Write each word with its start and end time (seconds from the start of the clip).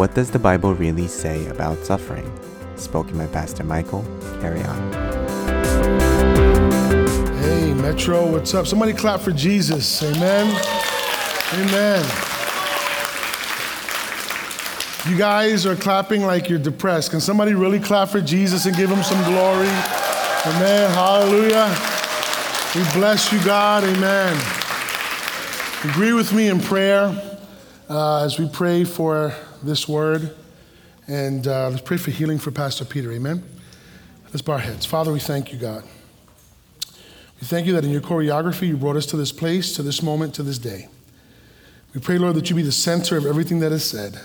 What 0.00 0.14
does 0.14 0.30
the 0.30 0.38
Bible 0.38 0.74
really 0.74 1.06
say 1.06 1.46
about 1.48 1.78
suffering? 1.84 2.32
Spoken 2.76 3.18
by 3.18 3.26
Pastor 3.26 3.64
Michael. 3.64 4.02
Carrion. 4.40 4.92
Hey, 7.42 7.74
Metro, 7.74 8.32
what's 8.32 8.54
up? 8.54 8.66
Somebody 8.66 8.94
clap 8.94 9.20
for 9.20 9.32
Jesus. 9.32 10.02
Amen. 10.02 10.46
Amen. 11.52 12.04
You 15.06 15.18
guys 15.18 15.66
are 15.66 15.76
clapping 15.76 16.22
like 16.22 16.48
you're 16.48 16.58
depressed. 16.58 17.10
Can 17.10 17.20
somebody 17.20 17.54
really 17.54 17.80
clap 17.80 18.08
for 18.08 18.20
Jesus 18.20 18.66
and 18.66 18.76
give 18.76 18.88
him 18.90 19.02
some 19.02 19.22
glory? 19.24 19.68
Amen. 20.46 20.90
Hallelujah. 20.92 21.76
We 22.74 22.82
bless 22.98 23.32
you, 23.32 23.42
God. 23.44 23.84
Amen. 23.84 24.69
Agree 25.82 26.12
with 26.12 26.34
me 26.34 26.48
in 26.48 26.60
prayer 26.60 27.38
uh, 27.88 28.22
as 28.22 28.38
we 28.38 28.46
pray 28.46 28.84
for 28.84 29.32
this 29.62 29.88
word. 29.88 30.36
And 31.08 31.46
uh, 31.46 31.70
let's 31.70 31.80
pray 31.80 31.96
for 31.96 32.10
healing 32.10 32.38
for 32.38 32.50
Pastor 32.50 32.84
Peter. 32.84 33.10
Amen. 33.12 33.42
Let's 34.26 34.42
bow 34.42 34.52
our 34.52 34.58
heads. 34.58 34.84
Father, 34.84 35.10
we 35.10 35.20
thank 35.20 35.54
you, 35.54 35.58
God. 35.58 35.84
We 37.40 37.46
thank 37.46 37.66
you 37.66 37.72
that 37.72 37.84
in 37.84 37.90
your 37.90 38.02
choreography, 38.02 38.68
you 38.68 38.76
brought 38.76 38.96
us 38.96 39.06
to 39.06 39.16
this 39.16 39.32
place, 39.32 39.74
to 39.76 39.82
this 39.82 40.02
moment, 40.02 40.34
to 40.34 40.42
this 40.42 40.58
day. 40.58 40.88
We 41.94 42.02
pray, 42.02 42.18
Lord, 42.18 42.36
that 42.36 42.50
you 42.50 42.56
be 42.56 42.60
the 42.60 42.72
center 42.72 43.16
of 43.16 43.24
everything 43.24 43.60
that 43.60 43.72
is 43.72 43.82
said, 43.82 44.20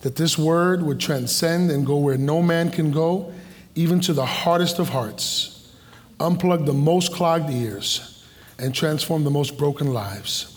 that 0.00 0.16
this 0.16 0.38
word 0.38 0.82
would 0.82 0.98
transcend 0.98 1.70
and 1.70 1.84
go 1.84 1.98
where 1.98 2.16
no 2.16 2.40
man 2.40 2.70
can 2.70 2.90
go, 2.90 3.34
even 3.74 4.00
to 4.00 4.14
the 4.14 4.24
hardest 4.24 4.78
of 4.78 4.88
hearts, 4.88 5.74
unplug 6.18 6.64
the 6.64 6.72
most 6.72 7.12
clogged 7.12 7.50
ears, 7.50 8.24
and 8.58 8.74
transform 8.74 9.24
the 9.24 9.30
most 9.30 9.58
broken 9.58 9.92
lives. 9.92 10.56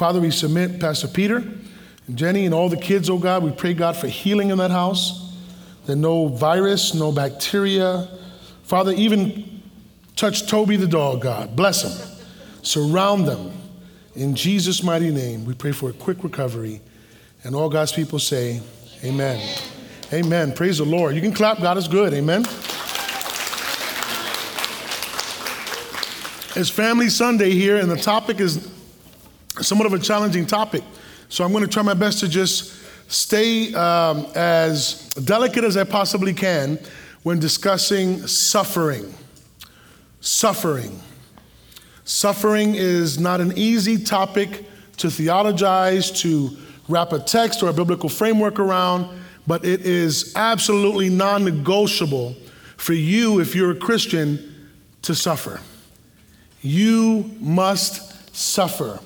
Father, 0.00 0.18
we 0.18 0.30
submit 0.30 0.80
Pastor 0.80 1.08
Peter 1.08 1.44
and 2.06 2.16
Jenny 2.16 2.46
and 2.46 2.54
all 2.54 2.70
the 2.70 2.76
kids, 2.78 3.10
oh 3.10 3.18
God. 3.18 3.42
We 3.42 3.50
pray, 3.50 3.74
God, 3.74 3.98
for 3.98 4.08
healing 4.08 4.48
in 4.48 4.56
that 4.56 4.70
house, 4.70 5.36
that 5.84 5.96
no 5.96 6.28
virus, 6.28 6.94
no 6.94 7.12
bacteria. 7.12 8.08
Father, 8.62 8.92
even 8.92 9.60
touch 10.16 10.48
Toby 10.48 10.76
the 10.76 10.86
dog, 10.86 11.20
God. 11.20 11.54
Bless 11.54 11.82
him. 11.82 12.18
Surround 12.62 13.28
them. 13.28 13.52
In 14.14 14.34
Jesus' 14.34 14.82
mighty 14.82 15.10
name, 15.10 15.44
we 15.44 15.52
pray 15.52 15.72
for 15.72 15.90
a 15.90 15.92
quick 15.92 16.24
recovery. 16.24 16.80
And 17.44 17.54
all 17.54 17.68
God's 17.68 17.92
people 17.92 18.18
say, 18.18 18.62
Amen. 19.04 19.58
Amen. 20.14 20.54
Praise 20.54 20.78
the 20.78 20.86
Lord. 20.86 21.14
You 21.14 21.20
can 21.20 21.34
clap. 21.34 21.60
God 21.60 21.76
is 21.76 21.88
good. 21.88 22.14
Amen. 22.14 22.46
It's 26.56 26.70
Family 26.70 27.10
Sunday 27.10 27.50
here, 27.50 27.76
and 27.76 27.90
the 27.90 27.98
topic 27.98 28.40
is 28.40 28.79
somewhat 29.60 29.86
of 29.86 29.92
a 29.92 29.98
challenging 29.98 30.46
topic. 30.46 30.82
So 31.28 31.44
I'm 31.44 31.52
going 31.52 31.64
to 31.64 31.70
try 31.70 31.82
my 31.82 31.94
best 31.94 32.20
to 32.20 32.28
just 32.28 32.76
stay 33.10 33.74
um, 33.74 34.26
as 34.34 35.08
delicate 35.24 35.64
as 35.64 35.76
I 35.76 35.84
possibly 35.84 36.32
can 36.32 36.78
when 37.22 37.38
discussing 37.38 38.26
suffering. 38.26 39.14
Suffering. 40.20 41.00
Suffering 42.04 42.74
is 42.74 43.18
not 43.18 43.40
an 43.40 43.52
easy 43.56 44.02
topic 44.02 44.64
to 44.96 45.10
theologize, 45.10 46.10
to 46.22 46.56
wrap 46.88 47.12
a 47.12 47.18
text 47.18 47.62
or 47.62 47.68
a 47.68 47.72
biblical 47.72 48.08
framework 48.08 48.58
around, 48.58 49.08
but 49.46 49.64
it 49.64 49.82
is 49.82 50.32
absolutely 50.36 51.08
non 51.08 51.44
negotiable 51.44 52.34
for 52.76 52.92
you, 52.92 53.40
if 53.40 53.54
you're 53.54 53.70
a 53.70 53.76
Christian, 53.76 54.70
to 55.02 55.14
suffer. 55.14 55.60
You 56.62 57.30
must 57.40 58.36
suffer 58.36 59.00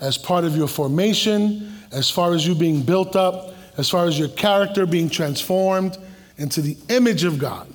as 0.00 0.16
part 0.18 0.44
of 0.44 0.56
your 0.56 0.68
formation, 0.68 1.72
as 1.92 2.10
far 2.10 2.34
as 2.34 2.46
you 2.46 2.54
being 2.54 2.82
built 2.82 3.16
up, 3.16 3.54
as 3.76 3.88
far 3.88 4.06
as 4.06 4.18
your 4.18 4.28
character 4.28 4.86
being 4.86 5.08
transformed 5.08 5.96
into 6.36 6.60
the 6.60 6.76
image 6.88 7.24
of 7.24 7.38
God. 7.38 7.66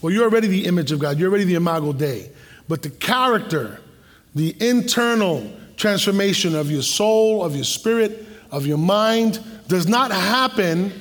Well, 0.00 0.12
you're 0.12 0.24
already 0.24 0.48
the 0.48 0.66
image 0.66 0.90
of 0.92 0.98
God, 0.98 1.18
you're 1.18 1.28
already 1.28 1.44
the 1.44 1.54
Imago 1.54 1.92
Dei. 1.92 2.30
But 2.68 2.82
the 2.82 2.90
character, 2.90 3.80
the 4.34 4.56
internal 4.60 5.50
transformation 5.76 6.54
of 6.54 6.70
your 6.70 6.82
soul, 6.82 7.44
of 7.44 7.54
your 7.54 7.64
spirit, 7.64 8.26
of 8.50 8.66
your 8.66 8.78
mind 8.78 9.40
does 9.68 9.86
not 9.86 10.10
happen 10.10 10.92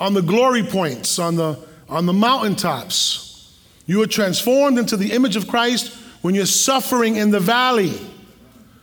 on 0.00 0.14
the 0.14 0.22
glory 0.22 0.62
points, 0.62 1.18
on 1.18 1.36
the, 1.36 1.58
on 1.88 2.06
the 2.06 2.12
mountaintops. 2.12 3.58
You 3.86 4.02
are 4.02 4.06
transformed 4.06 4.78
into 4.78 4.96
the 4.96 5.12
image 5.12 5.36
of 5.36 5.48
Christ 5.48 5.96
when 6.22 6.34
you're 6.34 6.46
suffering 6.46 7.16
in 7.16 7.30
the 7.30 7.40
valley, 7.40 7.98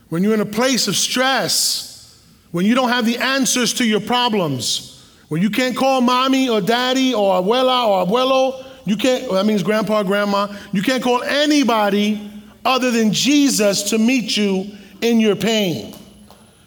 when 0.09 0.23
you're 0.23 0.33
in 0.33 0.41
a 0.41 0.45
place 0.45 0.87
of 0.87 0.95
stress, 0.95 2.21
when 2.51 2.65
you 2.65 2.75
don't 2.75 2.89
have 2.89 3.05
the 3.05 3.17
answers 3.17 3.73
to 3.75 3.85
your 3.85 4.01
problems, 4.01 5.07
when 5.29 5.41
you 5.41 5.49
can't 5.49 5.77
call 5.77 6.01
mommy 6.01 6.49
or 6.49 6.59
daddy 6.59 7.13
or 7.13 7.41
abuela 7.41 7.87
or 7.87 8.05
abuelo, 8.05 8.65
you 8.85 8.97
can't, 8.97 9.31
that 9.31 9.45
means 9.45 9.61
grandpa, 9.61 10.01
grandma, 10.01 10.47
you 10.71 10.81
can't 10.81 11.03
call 11.03 11.21
anybody 11.21 12.31
other 12.65 12.89
than 12.89 13.13
Jesus 13.13 13.83
to 13.91 13.99
meet 13.99 14.35
you 14.35 14.65
in 15.01 15.19
your 15.19 15.35
pain. 15.35 15.95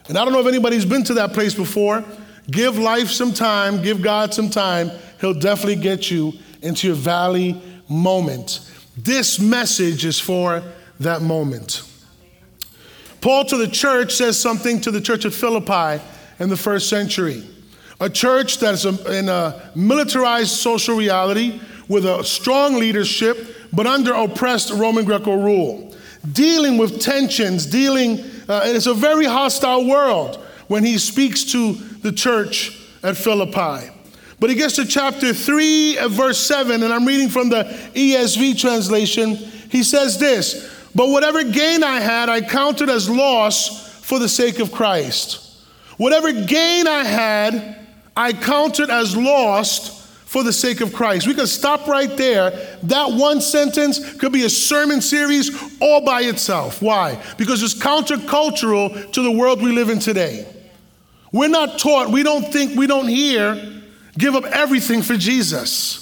And 0.09 0.17
I 0.17 0.25
don't 0.25 0.33
know 0.33 0.41
if 0.41 0.47
anybody's 0.47 0.85
been 0.85 1.05
to 1.05 1.15
that 1.15 1.33
place 1.33 1.55
before. 1.55 2.05
Give 2.51 2.79
life 2.79 3.09
some 3.09 3.33
time, 3.33 3.83
give 3.83 4.03
God 4.03 4.33
some 4.33 4.51
time. 4.51 4.91
He'll 5.21 5.35
definitely 5.35 5.77
get 5.77 6.11
you 6.11 6.33
into 6.61 6.87
your 6.87 6.97
valley 6.97 7.61
moment. 7.89 8.69
This 8.97 9.41
message 9.41 10.05
is 10.05 10.21
for 10.21 10.63
that 11.01 11.23
moment. 11.23 11.83
Paul 13.23 13.45
to 13.47 13.57
the 13.57 13.69
church 13.69 14.13
says 14.13 14.37
something 14.37 14.81
to 14.81 14.91
the 14.91 15.01
church 15.01 15.25
at 15.25 15.33
Philippi 15.33 16.03
in 16.41 16.49
the 16.49 16.57
first 16.57 16.89
century. 16.89 17.45
A 18.01 18.11
church 18.11 18.59
that's 18.59 18.85
in 18.85 19.29
a 19.29 19.71
militarized 19.77 20.51
social 20.51 20.97
reality 20.97 21.61
with 21.87 22.05
a 22.05 22.25
strong 22.25 22.75
leadership, 22.75 23.57
but 23.73 23.87
under 23.87 24.13
oppressed 24.13 24.73
Roman 24.73 25.05
Greco 25.05 25.35
rule. 25.35 25.95
Dealing 26.33 26.79
with 26.79 27.01
tensions, 27.01 27.65
dealing, 27.65 28.19
uh, 28.49 28.63
it's 28.65 28.87
a 28.87 28.95
very 28.95 29.27
hostile 29.27 29.87
world 29.87 30.45
when 30.67 30.85
he 30.85 30.99
speaks 30.99 31.45
to 31.45 31.75
the 31.75 32.11
church 32.11 32.81
at 33.05 33.17
Philippi. 33.17 33.89
But 34.41 34.51
he 34.51 34.57
gets 34.57 34.75
to 34.77 34.85
chapter 34.85 35.33
3, 35.33 36.09
verse 36.09 36.39
7, 36.45 36.83
and 36.83 36.93
I'm 36.93 37.07
reading 37.07 37.29
from 37.29 37.51
the 37.51 37.65
ESV 37.95 38.59
translation. 38.59 39.37
He 39.37 39.85
says 39.85 40.19
this 40.19 40.72
But 40.95 41.09
whatever 41.09 41.43
gain 41.43 41.83
I 41.83 42.01
had, 42.01 42.29
I 42.29 42.41
counted 42.41 42.89
as 42.89 43.09
loss 43.09 43.89
for 44.01 44.19
the 44.19 44.29
sake 44.29 44.59
of 44.59 44.73
Christ. 44.73 45.57
Whatever 45.97 46.33
gain 46.33 46.87
I 46.87 47.05
had, 47.05 47.79
I 48.17 48.33
counted 48.33 48.91
as 48.91 49.17
lost 49.17 50.01
for 50.27 50.43
the 50.43 50.53
sake 50.53 50.81
of 50.81 50.93
Christ. 50.93 51.27
We 51.27 51.35
could 51.35 51.49
stop 51.49 51.87
right 51.87 52.15
there. 52.17 52.51
That 52.85 53.13
one 53.13 53.41
sentence 53.41 54.15
could 54.15 54.33
be 54.33 54.45
a 54.45 54.51
sermon 54.51 55.01
series 55.01 55.79
all 55.81 56.05
by 56.05 56.23
itself. 56.23 56.81
Why? 56.81 57.23
Because 57.37 57.63
it's 57.63 57.75
countercultural 57.75 59.13
to 59.13 59.23
the 59.23 59.31
world 59.31 59.63
we 59.63 59.73
live 59.73 59.91
in 59.91 59.99
today. 59.99 60.47
We're 61.33 61.49
not 61.49 61.79
taught, 61.79 62.11
we 62.11 62.23
don't 62.23 62.51
think, 62.53 62.77
we 62.77 62.87
don't 62.87 63.09
hear 63.09 63.83
give 64.19 64.35
up 64.35 64.45
everything 64.45 65.03
for 65.03 65.17
Jesus. 65.17 66.02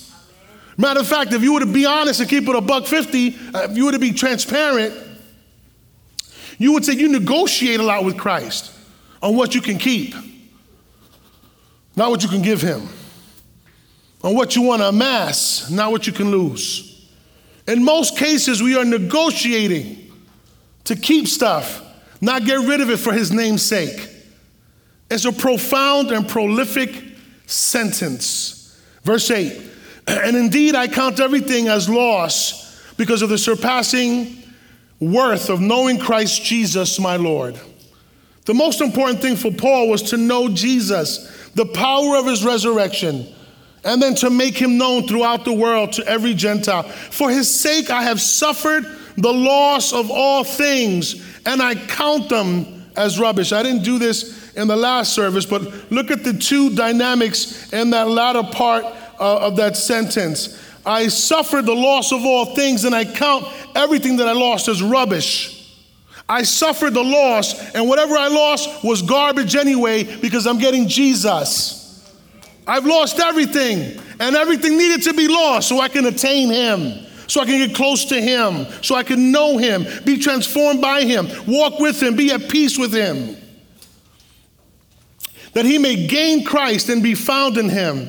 Matter 0.80 1.00
of 1.00 1.06
fact, 1.06 1.34
if 1.34 1.42
you 1.42 1.52
were 1.52 1.60
to 1.60 1.66
be 1.66 1.84
honest 1.84 2.20
and 2.20 2.28
keep 2.28 2.48
it 2.48 2.56
a 2.56 2.60
buck 2.62 2.86
50, 2.86 3.36
uh, 3.52 3.68
if 3.70 3.76
you 3.76 3.84
were 3.84 3.92
to 3.92 3.98
be 3.98 4.12
transparent, 4.12 4.94
you 6.56 6.72
would 6.72 6.86
say 6.86 6.94
you 6.94 7.08
negotiate 7.08 7.80
a 7.80 7.82
lot 7.82 8.02
with 8.02 8.16
Christ 8.16 8.72
on 9.20 9.36
what 9.36 9.54
you 9.54 9.60
can 9.60 9.76
keep, 9.76 10.14
not 11.96 12.10
what 12.10 12.22
you 12.22 12.30
can 12.30 12.40
give 12.40 12.62
him, 12.62 12.88
on 14.24 14.34
what 14.34 14.56
you 14.56 14.62
want 14.62 14.80
to 14.80 14.88
amass, 14.88 15.68
not 15.70 15.92
what 15.92 16.06
you 16.06 16.14
can 16.14 16.30
lose. 16.30 17.06
In 17.68 17.84
most 17.84 18.16
cases, 18.16 18.62
we 18.62 18.74
are 18.74 18.84
negotiating 18.84 20.10
to 20.84 20.96
keep 20.96 21.28
stuff, 21.28 21.82
not 22.22 22.46
get 22.46 22.58
rid 22.66 22.80
of 22.80 22.88
it 22.88 22.96
for 22.96 23.12
his 23.12 23.30
name's 23.30 23.62
sake. 23.62 24.08
It's 25.10 25.26
a 25.26 25.32
profound 25.32 26.10
and 26.10 26.26
prolific 26.26 26.90
sentence. 27.44 28.80
Verse 29.02 29.30
8 29.30 29.69
And 30.24 30.36
indeed, 30.36 30.74
I 30.74 30.88
count 30.88 31.20
everything 31.20 31.68
as 31.68 31.88
loss 31.88 32.80
because 32.96 33.22
of 33.22 33.28
the 33.28 33.38
surpassing 33.38 34.42
worth 34.98 35.48
of 35.48 35.60
knowing 35.60 35.98
Christ 35.98 36.44
Jesus, 36.44 36.98
my 36.98 37.16
Lord. 37.16 37.58
The 38.44 38.54
most 38.54 38.80
important 38.80 39.20
thing 39.20 39.36
for 39.36 39.52
Paul 39.52 39.88
was 39.88 40.02
to 40.10 40.16
know 40.16 40.48
Jesus, 40.48 41.50
the 41.54 41.66
power 41.66 42.16
of 42.16 42.26
his 42.26 42.44
resurrection, 42.44 43.32
and 43.84 44.02
then 44.02 44.16
to 44.16 44.30
make 44.30 44.56
him 44.56 44.76
known 44.78 45.06
throughout 45.06 45.44
the 45.44 45.52
world 45.52 45.92
to 45.92 46.06
every 46.06 46.34
Gentile. 46.34 46.82
For 46.82 47.30
his 47.30 47.48
sake, 47.48 47.90
I 47.90 48.02
have 48.02 48.20
suffered 48.20 48.84
the 49.16 49.32
loss 49.32 49.92
of 49.92 50.10
all 50.10 50.42
things, 50.42 51.24
and 51.46 51.62
I 51.62 51.76
count 51.76 52.28
them 52.28 52.84
as 52.96 53.20
rubbish. 53.20 53.52
I 53.52 53.62
didn't 53.62 53.84
do 53.84 53.98
this 54.00 54.54
in 54.54 54.66
the 54.66 54.76
last 54.76 55.12
service, 55.12 55.46
but 55.46 55.62
look 55.92 56.10
at 56.10 56.24
the 56.24 56.32
two 56.32 56.74
dynamics 56.74 57.72
in 57.72 57.90
that 57.90 58.08
latter 58.08 58.42
part 58.42 58.84
uh, 59.20 59.46
of 59.46 59.56
that 59.56 59.76
sentence. 59.76 60.58
I 60.84 61.08
suffered 61.08 61.66
the 61.66 61.74
loss 61.74 62.10
of 62.10 62.24
all 62.24 62.54
things, 62.56 62.84
and 62.84 62.94
I 62.94 63.04
count 63.04 63.46
everything 63.76 64.16
that 64.16 64.26
I 64.28 64.32
lost 64.32 64.66
as 64.66 64.82
rubbish. 64.82 65.58
I 66.28 66.42
suffered 66.44 66.94
the 66.94 67.02
loss, 67.02 67.74
and 67.74 67.88
whatever 67.88 68.16
I 68.16 68.28
lost 68.28 68.84
was 68.84 69.02
garbage 69.02 69.56
anyway 69.56 70.04
because 70.20 70.46
I'm 70.46 70.58
getting 70.58 70.88
Jesus. 70.88 71.80
I've 72.66 72.86
lost 72.86 73.18
everything, 73.18 74.00
and 74.20 74.36
everything 74.36 74.78
needed 74.78 75.02
to 75.04 75.12
be 75.12 75.28
lost 75.28 75.68
so 75.68 75.80
I 75.80 75.88
can 75.88 76.06
attain 76.06 76.50
Him, 76.50 77.04
so 77.26 77.40
I 77.40 77.46
can 77.46 77.66
get 77.66 77.74
close 77.74 78.04
to 78.06 78.20
Him, 78.20 78.66
so 78.80 78.94
I 78.94 79.02
can 79.02 79.32
know 79.32 79.58
Him, 79.58 79.84
be 80.04 80.18
transformed 80.18 80.80
by 80.80 81.02
Him, 81.02 81.28
walk 81.46 81.80
with 81.80 82.00
Him, 82.00 82.14
be 82.16 82.30
at 82.30 82.48
peace 82.48 82.78
with 82.78 82.94
Him. 82.94 83.36
That 85.54 85.64
He 85.64 85.78
may 85.78 86.06
gain 86.06 86.44
Christ 86.44 86.88
and 86.88 87.02
be 87.02 87.16
found 87.16 87.58
in 87.58 87.68
Him, 87.68 88.08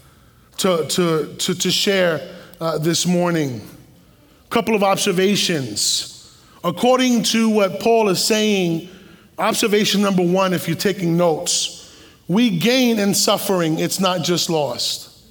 to, 0.61 0.85
to, 0.85 1.35
to, 1.37 1.55
to 1.55 1.71
share 1.71 2.21
uh, 2.59 2.77
this 2.77 3.07
morning. 3.07 3.61
A 4.45 4.49
couple 4.49 4.75
of 4.75 4.83
observations. 4.83 6.39
According 6.63 7.23
to 7.23 7.49
what 7.49 7.79
Paul 7.79 8.09
is 8.09 8.23
saying, 8.23 8.87
observation 9.39 10.03
number 10.03 10.21
one, 10.21 10.53
if 10.53 10.67
you're 10.67 10.77
taking 10.77 11.17
notes, 11.17 11.99
we 12.27 12.59
gain 12.59 12.99
in 12.99 13.15
suffering, 13.15 13.79
it's 13.79 13.99
not 13.99 14.21
just 14.21 14.51
lost. 14.51 15.23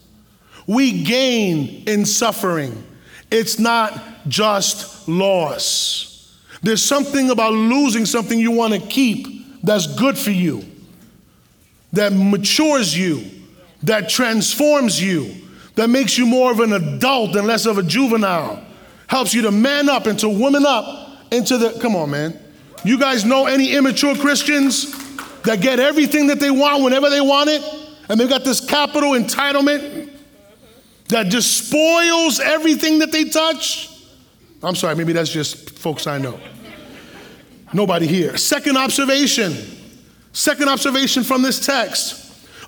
We 0.67 1.05
gain 1.05 1.85
in 1.87 2.06
suffering, 2.06 2.85
it's 3.31 3.61
not 3.61 4.03
just 4.27 5.09
loss. 5.09 6.37
There's 6.61 6.82
something 6.82 7.31
about 7.31 7.53
losing 7.53 8.05
something 8.05 8.37
you 8.37 8.50
want 8.50 8.75
to 8.75 8.81
keep 8.81 9.62
that's 9.62 9.87
good 9.94 10.19
for 10.19 10.32
you, 10.32 10.65
that 11.93 12.12
matures 12.12 12.99
you, 12.99 13.40
that 13.82 14.09
transforms 14.09 15.03
you, 15.03 15.35
that 15.75 15.88
makes 15.88 16.19
you 16.19 16.27
more 16.27 16.50
of 16.50 16.61
an 16.61 16.73
adult 16.73 17.37
and 17.37 17.47
less 17.47 17.67
of 17.67 17.79
a 17.79 17.82
juvenile, 17.82 18.65
helps 19.06 19.35
you 19.35 19.43
to 19.43 19.50
man 19.50 19.88
up 19.88 20.06
and 20.06 20.19
to 20.19 20.29
woman 20.29 20.65
up 20.67 21.32
into 21.32 21.59
the. 21.59 21.79
Come 21.81 21.97
on, 21.97 22.11
man. 22.11 22.38
You 22.85 22.99
guys 22.99 23.25
know 23.25 23.47
any 23.47 23.73
immature 23.75 24.15
Christians? 24.15 24.94
that 25.44 25.61
get 25.61 25.81
everything 25.81 26.27
that 26.29 26.41
they 26.41 26.50
want 26.50 26.82
whenever 26.82 27.11
they 27.11 27.21
want 27.21 27.50
it, 27.50 27.62
and 28.09 28.19
they've 28.19 28.29
got 28.29 28.44
this 28.44 28.65
capital 28.65 29.12
entitlement 29.12 30.11
that 31.09 31.27
just 31.27 31.69
spoils 31.69 32.41
everything 32.41 32.99
that 33.00 33.12
they 33.12 33.25
touch. 33.25 33.88
I'm 34.62 34.75
sorry, 34.75 34.94
maybe 34.94 35.12
that's 35.12 35.31
just 35.31 35.71
folks 35.71 36.06
I 36.06 36.19
know. 36.19 36.38
Nobody 37.73 38.06
here. 38.06 38.37
Second 38.37 38.77
observation. 38.77 39.55
Second 40.32 40.69
observation 40.69 41.25
from 41.25 41.43
this 41.43 41.65
text. 41.65 42.19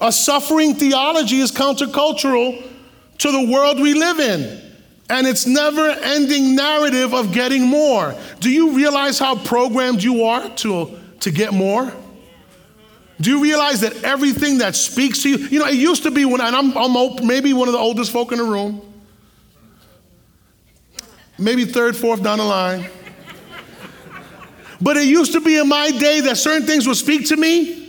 A 0.02 0.10
suffering 0.10 0.74
theology 0.74 1.38
is 1.38 1.52
countercultural 1.52 2.68
to 3.18 3.30
the 3.30 3.46
world 3.50 3.80
we 3.80 3.94
live 3.94 4.18
in 4.18 4.60
and 5.08 5.28
its 5.28 5.46
never 5.46 5.90
ending 5.90 6.56
narrative 6.56 7.14
of 7.14 7.32
getting 7.32 7.62
more. 7.62 8.16
Do 8.40 8.50
you 8.50 8.74
realize 8.74 9.20
how 9.20 9.36
programmed 9.36 10.02
you 10.02 10.24
are 10.24 10.48
to, 10.56 10.98
to 11.20 11.30
get 11.30 11.52
more? 11.52 11.92
Do 13.20 13.30
you 13.30 13.40
realize 13.40 13.82
that 13.82 14.02
everything 14.02 14.58
that 14.58 14.74
speaks 14.74 15.22
to 15.22 15.30
you, 15.30 15.36
you 15.36 15.58
know, 15.60 15.66
it 15.66 15.76
used 15.76 16.02
to 16.02 16.10
be 16.10 16.24
when, 16.24 16.40
and 16.40 16.56
I'm, 16.56 16.76
I'm 16.76 17.24
maybe 17.24 17.52
one 17.52 17.68
of 17.68 17.72
the 17.72 17.78
oldest 17.78 18.10
folk 18.10 18.32
in 18.32 18.38
the 18.38 18.44
room, 18.44 18.82
maybe 21.38 21.64
third, 21.64 21.94
fourth 21.94 22.24
down 22.24 22.38
the 22.38 22.44
line. 22.44 22.90
But 24.80 24.96
it 24.96 25.06
used 25.06 25.32
to 25.34 25.40
be 25.40 25.58
in 25.58 25.68
my 25.68 25.92
day 25.92 26.22
that 26.22 26.38
certain 26.38 26.66
things 26.66 26.88
would 26.88 26.96
speak 26.96 27.28
to 27.28 27.36
me, 27.36 27.81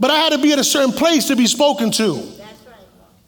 but 0.00 0.10
I 0.10 0.16
had 0.16 0.32
to 0.32 0.38
be 0.38 0.52
at 0.52 0.58
a 0.58 0.64
certain 0.64 0.92
place 0.92 1.28
to 1.28 1.36
be 1.36 1.46
spoken 1.46 1.90
to. 1.92 2.26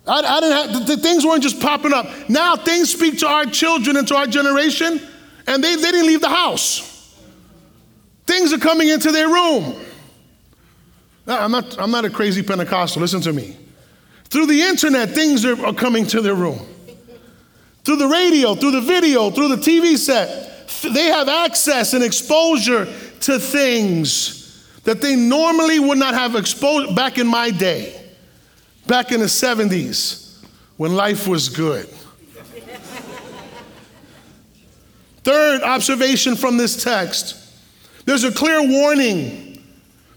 I, 0.06 0.18
I 0.18 0.40
didn't 0.40 0.56
have, 0.56 0.86
the, 0.86 0.96
the, 0.96 1.02
things 1.02 1.24
weren't 1.24 1.42
just 1.42 1.60
popping 1.60 1.92
up. 1.92 2.06
Now 2.28 2.56
things 2.56 2.90
speak 2.90 3.18
to 3.18 3.28
our 3.28 3.44
children 3.44 3.96
and 3.98 4.08
to 4.08 4.16
our 4.16 4.26
generation, 4.26 5.00
and 5.46 5.62
they, 5.62 5.76
they 5.76 5.92
didn't 5.92 6.06
leave 6.06 6.22
the 6.22 6.30
house. 6.30 6.88
Things 8.26 8.52
are 8.52 8.58
coming 8.58 8.88
into 8.88 9.12
their 9.12 9.28
room. 9.28 9.76
I'm 11.26 11.52
not, 11.52 11.78
I'm 11.78 11.90
not 11.90 12.04
a 12.04 12.10
crazy 12.10 12.42
Pentecostal, 12.42 13.02
listen 13.02 13.20
to 13.20 13.32
me. 13.32 13.56
Through 14.24 14.46
the 14.46 14.62
internet, 14.62 15.10
things 15.10 15.44
are, 15.44 15.64
are 15.64 15.74
coming 15.74 16.06
to 16.08 16.22
their 16.22 16.34
room. 16.34 16.58
Through 17.84 17.96
the 17.96 18.08
radio, 18.08 18.54
through 18.54 18.70
the 18.72 18.80
video, 18.80 19.30
through 19.30 19.48
the 19.48 19.56
TV 19.56 19.96
set, 19.98 20.68
they 20.82 21.06
have 21.06 21.28
access 21.28 21.92
and 21.92 22.02
exposure 22.02 22.86
to 23.20 23.38
things 23.38 24.41
that 24.84 25.00
they 25.00 25.16
normally 25.16 25.78
would 25.78 25.98
not 25.98 26.14
have 26.14 26.34
exposed 26.34 26.94
back 26.96 27.18
in 27.18 27.26
my 27.26 27.50
day, 27.50 28.00
back 28.86 29.12
in 29.12 29.20
the 29.20 29.26
70s 29.26 30.44
when 30.76 30.94
life 30.94 31.28
was 31.28 31.48
good. 31.48 31.86
Third 35.24 35.62
observation 35.62 36.34
from 36.34 36.56
this 36.56 36.82
text 36.82 37.38
there's 38.04 38.24
a 38.24 38.32
clear 38.32 38.60
warning 38.60 39.62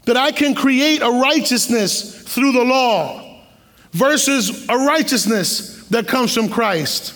that 0.04 0.16
I 0.16 0.32
can 0.32 0.54
create 0.54 1.02
a 1.02 1.10
righteousness 1.10 2.22
through 2.22 2.52
the 2.52 2.64
law 2.64 3.40
versus 3.92 4.68
a 4.68 4.76
righteousness 4.76 5.86
that 5.88 6.08
comes 6.08 6.34
from 6.34 6.48
Christ. 6.48 7.14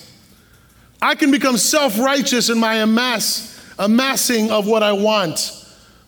I 1.03 1.15
can 1.15 1.31
become 1.31 1.57
self 1.57 1.99
righteous 1.99 2.51
in 2.51 2.59
my 2.59 2.77
amass, 2.77 3.61
amassing 3.79 4.51
of 4.51 4.67
what 4.67 4.83
I 4.83 4.93
want. 4.93 5.60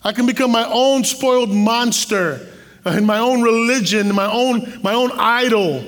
I 0.05 0.13
can 0.13 0.27
become 0.27 0.51
my 0.51 0.67
own 0.67 1.05
spoiled 1.05 1.51
monster 1.51 2.49
in 2.85 3.07
my 3.07 3.19
own 3.19 3.43
religion, 3.43 4.15
my 4.15 4.31
own, 4.31 4.81
my 4.83 4.95
own 4.95 5.11
idol. 5.15 5.85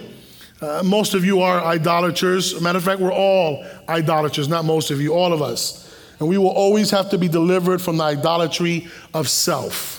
Uh, 0.61 0.83
most 0.85 1.15
of 1.15 1.25
you 1.25 1.41
are 1.41 1.61
idolaters. 1.61 2.61
Matter 2.61 2.79
of 2.79 2.85
fact, 2.85 3.01
we're 3.01 3.13
all 3.13 3.65
idolaters, 3.89 4.49
not 4.49 4.65
most 4.65 4.91
of 4.91 5.01
you, 5.01 5.13
all 5.13 5.33
of 5.33 5.43
us. 5.43 5.81
And 6.21 6.29
we 6.29 6.39
will 6.39 6.51
always 6.51 6.91
have 6.91 7.11
to 7.11 7.19
be 7.19 7.29
delivered 7.29 7.83
from 7.83 7.97
the 7.97 8.05
idolatry 8.05 8.89
of 9.13 9.29
self 9.29 9.95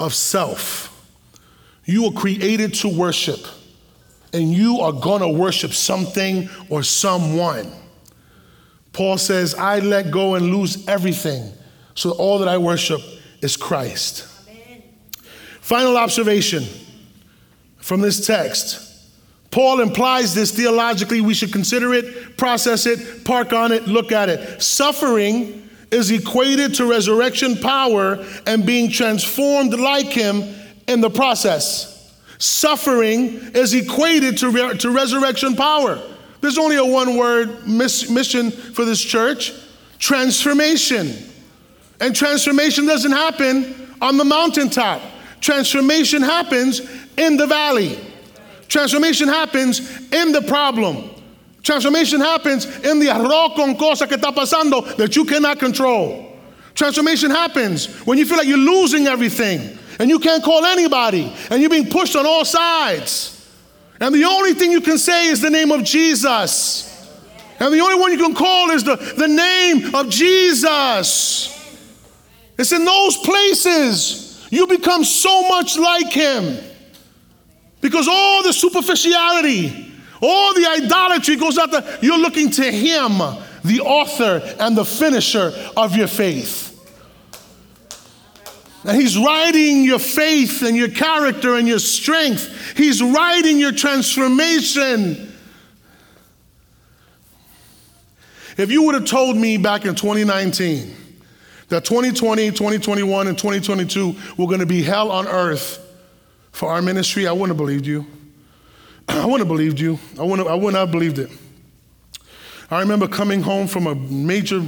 of 0.00 0.14
self. 0.14 0.94
You 1.84 2.04
were 2.04 2.12
created 2.12 2.74
to 2.74 2.88
worship, 2.88 3.46
and 4.32 4.52
you 4.52 4.80
are 4.80 4.92
going 4.92 5.22
to 5.22 5.28
worship 5.28 5.72
something 5.72 6.48
or 6.68 6.82
someone. 6.82 7.70
Paul 8.92 9.18
says, 9.18 9.54
I 9.54 9.78
let 9.80 10.10
go 10.10 10.34
and 10.34 10.54
lose 10.54 10.86
everything, 10.86 11.52
so 11.98 12.12
all 12.12 12.38
that 12.38 12.46
I 12.46 12.58
worship 12.58 13.00
is 13.40 13.56
Christ. 13.56 14.24
Amen. 14.48 14.84
Final 15.60 15.96
observation 15.96 16.62
from 17.78 18.00
this 18.02 18.24
text. 18.24 18.84
Paul 19.50 19.80
implies 19.80 20.32
this 20.32 20.52
theologically. 20.52 21.20
We 21.20 21.34
should 21.34 21.52
consider 21.52 21.92
it, 21.94 22.36
process 22.36 22.86
it, 22.86 23.24
park 23.24 23.52
on 23.52 23.72
it, 23.72 23.88
look 23.88 24.12
at 24.12 24.28
it. 24.28 24.62
Suffering 24.62 25.68
is 25.90 26.12
equated 26.12 26.74
to 26.74 26.88
resurrection 26.88 27.56
power 27.56 28.24
and 28.46 28.64
being 28.64 28.90
transformed 28.90 29.74
like 29.74 30.06
him 30.06 30.44
in 30.86 31.00
the 31.00 31.10
process. 31.10 32.16
Suffering 32.38 33.40
is 33.56 33.74
equated 33.74 34.38
to, 34.38 34.50
re- 34.50 34.78
to 34.78 34.90
resurrection 34.90 35.56
power. 35.56 36.00
There's 36.42 36.58
only 36.58 36.76
a 36.76 36.84
one 36.84 37.16
word 37.16 37.66
miss- 37.66 38.08
mission 38.08 38.52
for 38.52 38.84
this 38.84 39.00
church 39.00 39.52
transformation. 39.98 41.24
And 42.00 42.14
transformation 42.14 42.86
doesn't 42.86 43.12
happen 43.12 43.96
on 44.00 44.16
the 44.16 44.24
mountaintop, 44.24 45.02
transformation 45.40 46.22
happens 46.22 46.80
in 47.16 47.36
the 47.36 47.46
valley. 47.46 47.98
Transformation 48.68 49.28
happens 49.28 49.80
in 50.12 50.32
the 50.32 50.42
problem. 50.42 51.10
Transformation 51.62 52.20
happens 52.20 52.66
in 52.80 53.00
the 53.00 53.06
arroz 53.06 53.56
con 53.56 53.76
cosa 53.76 54.06
que 54.06 54.16
está 54.16 54.34
pasando 54.34 54.96
that 54.96 55.16
you 55.16 55.24
cannot 55.24 55.58
control. 55.58 56.36
Transformation 56.74 57.30
happens 57.30 57.86
when 58.06 58.18
you 58.18 58.26
feel 58.26 58.36
like 58.36 58.46
you're 58.46 58.56
losing 58.56 59.06
everything 59.06 59.76
and 59.98 60.08
you 60.08 60.18
can't 60.18 60.44
call 60.44 60.64
anybody 60.64 61.32
and 61.50 61.60
you're 61.60 61.70
being 61.70 61.90
pushed 61.90 62.14
on 62.14 62.24
all 62.24 62.44
sides. 62.44 63.34
And 64.00 64.14
the 64.14 64.24
only 64.24 64.54
thing 64.54 64.70
you 64.70 64.80
can 64.80 64.96
say 64.96 65.26
is 65.26 65.40
the 65.40 65.50
name 65.50 65.72
of 65.72 65.82
Jesus. 65.82 66.84
And 67.58 67.74
the 67.74 67.80
only 67.80 67.98
one 67.98 68.12
you 68.12 68.18
can 68.18 68.34
call 68.34 68.70
is 68.70 68.84
the, 68.84 68.94
the 68.94 69.26
name 69.26 69.94
of 69.94 70.08
Jesus. 70.08 71.57
It's 72.58 72.72
in 72.72 72.84
those 72.84 73.16
places 73.18 74.46
you 74.50 74.66
become 74.66 75.04
so 75.04 75.48
much 75.48 75.78
like 75.78 76.12
Him 76.12 76.58
because 77.80 78.08
all 78.08 78.42
the 78.42 78.52
superficiality, 78.52 79.92
all 80.20 80.54
the 80.54 80.66
idolatry 80.66 81.36
goes 81.36 81.56
out 81.56 81.70
there. 81.70 81.98
You're 82.02 82.18
looking 82.18 82.50
to 82.52 82.64
Him, 82.64 83.18
the 83.64 83.80
author 83.84 84.42
and 84.58 84.76
the 84.76 84.84
finisher 84.84 85.52
of 85.76 85.94
your 85.94 86.08
faith. 86.08 86.64
And 88.84 89.00
He's 89.00 89.16
writing 89.16 89.84
your 89.84 90.00
faith 90.00 90.62
and 90.62 90.76
your 90.76 90.88
character 90.88 91.56
and 91.56 91.68
your 91.68 91.78
strength. 91.78 92.76
He's 92.76 93.00
writing 93.00 93.58
your 93.58 93.72
transformation. 93.72 95.32
If 98.56 98.72
you 98.72 98.82
would 98.84 98.96
have 98.96 99.04
told 99.04 99.36
me 99.36 99.56
back 99.58 99.84
in 99.84 99.94
2019 99.94 100.96
that 101.68 101.84
2020, 101.84 102.50
2021, 102.50 103.28
and 103.28 103.36
2022 103.36 104.16
were 104.36 104.46
going 104.46 104.60
to 104.60 104.66
be 104.66 104.82
hell 104.82 105.10
on 105.10 105.26
earth 105.26 105.84
for 106.58 106.70
our 106.70 106.82
ministry, 106.82 107.26
I 107.26 107.32
wouldn't 107.32 107.50
have 107.50 107.56
believed 107.56 107.86
you. 107.86 108.04
I 109.08 109.24
wouldn't 109.24 109.40
have 109.40 109.48
believed 109.48 109.78
you. 109.78 109.98
I 110.18 110.22
wouldn't, 110.22 110.48
I 110.48 110.54
wouldn't 110.54 110.76
have 110.76 110.90
believed 110.90 111.18
it. 111.18 111.30
I 112.70 112.80
remember 112.80 113.06
coming 113.06 113.42
home 113.42 113.66
from 113.66 113.86
a 113.86 113.94
major, 113.94 114.64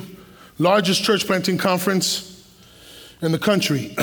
largest 0.58 1.02
church 1.02 1.26
planting 1.26 1.58
conference 1.58 2.48
in 3.22 3.32
the 3.32 3.38
country 3.38 3.96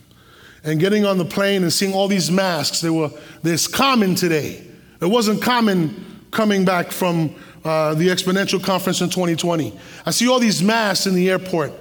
and 0.64 0.78
getting 0.78 1.06
on 1.06 1.18
the 1.18 1.24
plane 1.24 1.62
and 1.62 1.72
seeing 1.72 1.94
all 1.94 2.06
these 2.06 2.30
masks. 2.30 2.80
They 2.80 2.90
were, 2.90 3.10
this 3.42 3.66
common 3.66 4.14
today. 4.14 4.66
It 5.00 5.06
wasn't 5.06 5.42
common 5.42 6.26
coming 6.32 6.64
back 6.64 6.92
from 6.92 7.34
uh, 7.64 7.94
the 7.94 8.08
exponential 8.08 8.62
conference 8.62 9.00
in 9.00 9.08
2020. 9.08 9.78
I 10.04 10.10
see 10.10 10.28
all 10.28 10.38
these 10.38 10.62
masks 10.62 11.06
in 11.06 11.14
the 11.14 11.30
airport 11.30 11.72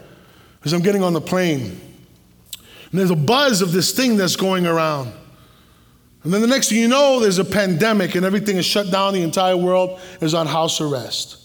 as 0.63 0.74
I'm 0.74 0.82
getting 0.82 1.03
on 1.03 1.13
the 1.13 1.22
plane. 1.22 1.80
And 2.91 3.00
there's 3.00 3.12
a 3.12 3.15
buzz 3.15 3.62
of 3.62 3.72
this 3.72 3.91
thing 3.94 4.18
that's 4.18 4.36
going 4.36 4.65
around. 4.65 5.13
And 6.24 6.32
then 6.32 6.41
the 6.41 6.48
next 6.48 6.70
thing 6.70 6.77
you 6.77 6.88
know, 6.88 7.20
there's 7.20 7.39
a 7.39 7.46
pandemic 7.46 8.15
and 8.15 8.25
everything 8.25 8.58
is 8.58 8.65
shut 8.65 8.91
down. 8.91 9.13
The 9.13 9.24
entire 9.24 9.58
world 9.58 10.00
is 10.20 10.34
on 10.34 10.46
house 10.46 10.80
arrest. 10.80 11.38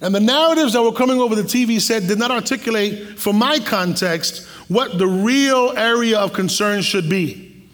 And 0.00 0.14
the 0.14 0.20
narratives 0.20 0.72
that 0.72 0.82
were 0.82 0.92
coming 0.92 1.20
over 1.20 1.34
the 1.34 1.42
TV 1.42 1.80
set 1.80 2.06
did 2.06 2.18
not 2.18 2.30
articulate, 2.30 3.18
for 3.18 3.34
my 3.34 3.58
context, 3.58 4.48
what 4.68 4.98
the 4.98 5.06
real 5.06 5.74
area 5.76 6.18
of 6.18 6.32
concern 6.32 6.80
should 6.80 7.08
be. 7.08 7.68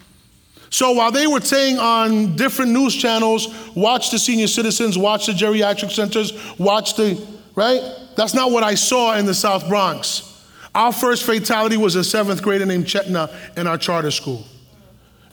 So 0.69 0.91
while 0.91 1.11
they 1.11 1.25
were 1.25 1.39
saying 1.39 1.79
on 1.79 2.35
different 2.35 2.71
news 2.71 2.93
channels, 2.93 3.47
watch 3.73 4.11
the 4.11 4.19
senior 4.19 4.47
citizens, 4.47 4.97
watch 4.97 5.27
the 5.27 5.31
geriatric 5.31 5.91
centers, 5.91 6.33
watch 6.59 6.95
the, 6.95 7.25
right? 7.55 7.81
That's 8.17 8.33
not 8.33 8.51
what 8.51 8.63
I 8.63 8.75
saw 8.75 9.15
in 9.15 9.25
the 9.25 9.33
South 9.33 9.67
Bronx. 9.69 10.36
Our 10.77 10.93
first 10.93 11.23
fatality 11.23 11.75
was 11.75 11.95
a 11.95 12.03
seventh 12.03 12.43
grader 12.43 12.63
named 12.63 12.85
Chetna 12.85 13.33
in 13.57 13.65
our 13.65 13.79
charter 13.79 14.11
school. 14.11 14.45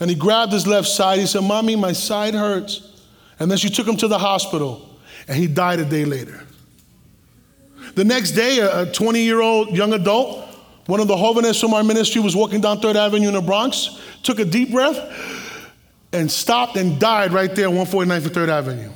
And 0.00 0.08
he 0.08 0.16
grabbed 0.16 0.52
his 0.52 0.66
left 0.66 0.88
side. 0.88 1.18
He 1.18 1.26
said, 1.26 1.42
Mommy, 1.42 1.76
my 1.76 1.92
side 1.92 2.32
hurts. 2.32 3.02
And 3.38 3.50
then 3.50 3.58
she 3.58 3.68
took 3.68 3.86
him 3.86 3.98
to 3.98 4.08
the 4.08 4.18
hospital, 4.18 4.88
and 5.28 5.36
he 5.36 5.46
died 5.46 5.80
a 5.80 5.84
day 5.84 6.06
later. 6.06 6.46
The 7.94 8.04
next 8.04 8.30
day, 8.30 8.60
a 8.60 8.90
20 8.90 9.20
year 9.20 9.42
old 9.42 9.76
young 9.76 9.92
adult, 9.92 10.48
one 10.86 11.00
of 11.00 11.08
the 11.08 11.16
Hovenists 11.16 11.60
from 11.60 11.74
our 11.74 11.84
ministry, 11.84 12.22
was 12.22 12.34
walking 12.34 12.62
down 12.62 12.80
Third 12.80 12.96
Avenue 12.96 13.28
in 13.28 13.34
the 13.34 13.42
Bronx, 13.42 14.00
took 14.22 14.38
a 14.38 14.46
deep 14.46 14.70
breath, 14.70 14.98
and 16.14 16.30
stopped 16.30 16.78
and 16.78 16.98
died 16.98 17.34
right 17.34 17.54
there 17.54 17.68
on 17.68 17.74
149th 17.74 18.24
and 18.24 18.32
Third 18.32 18.48
Avenue. 18.48 18.90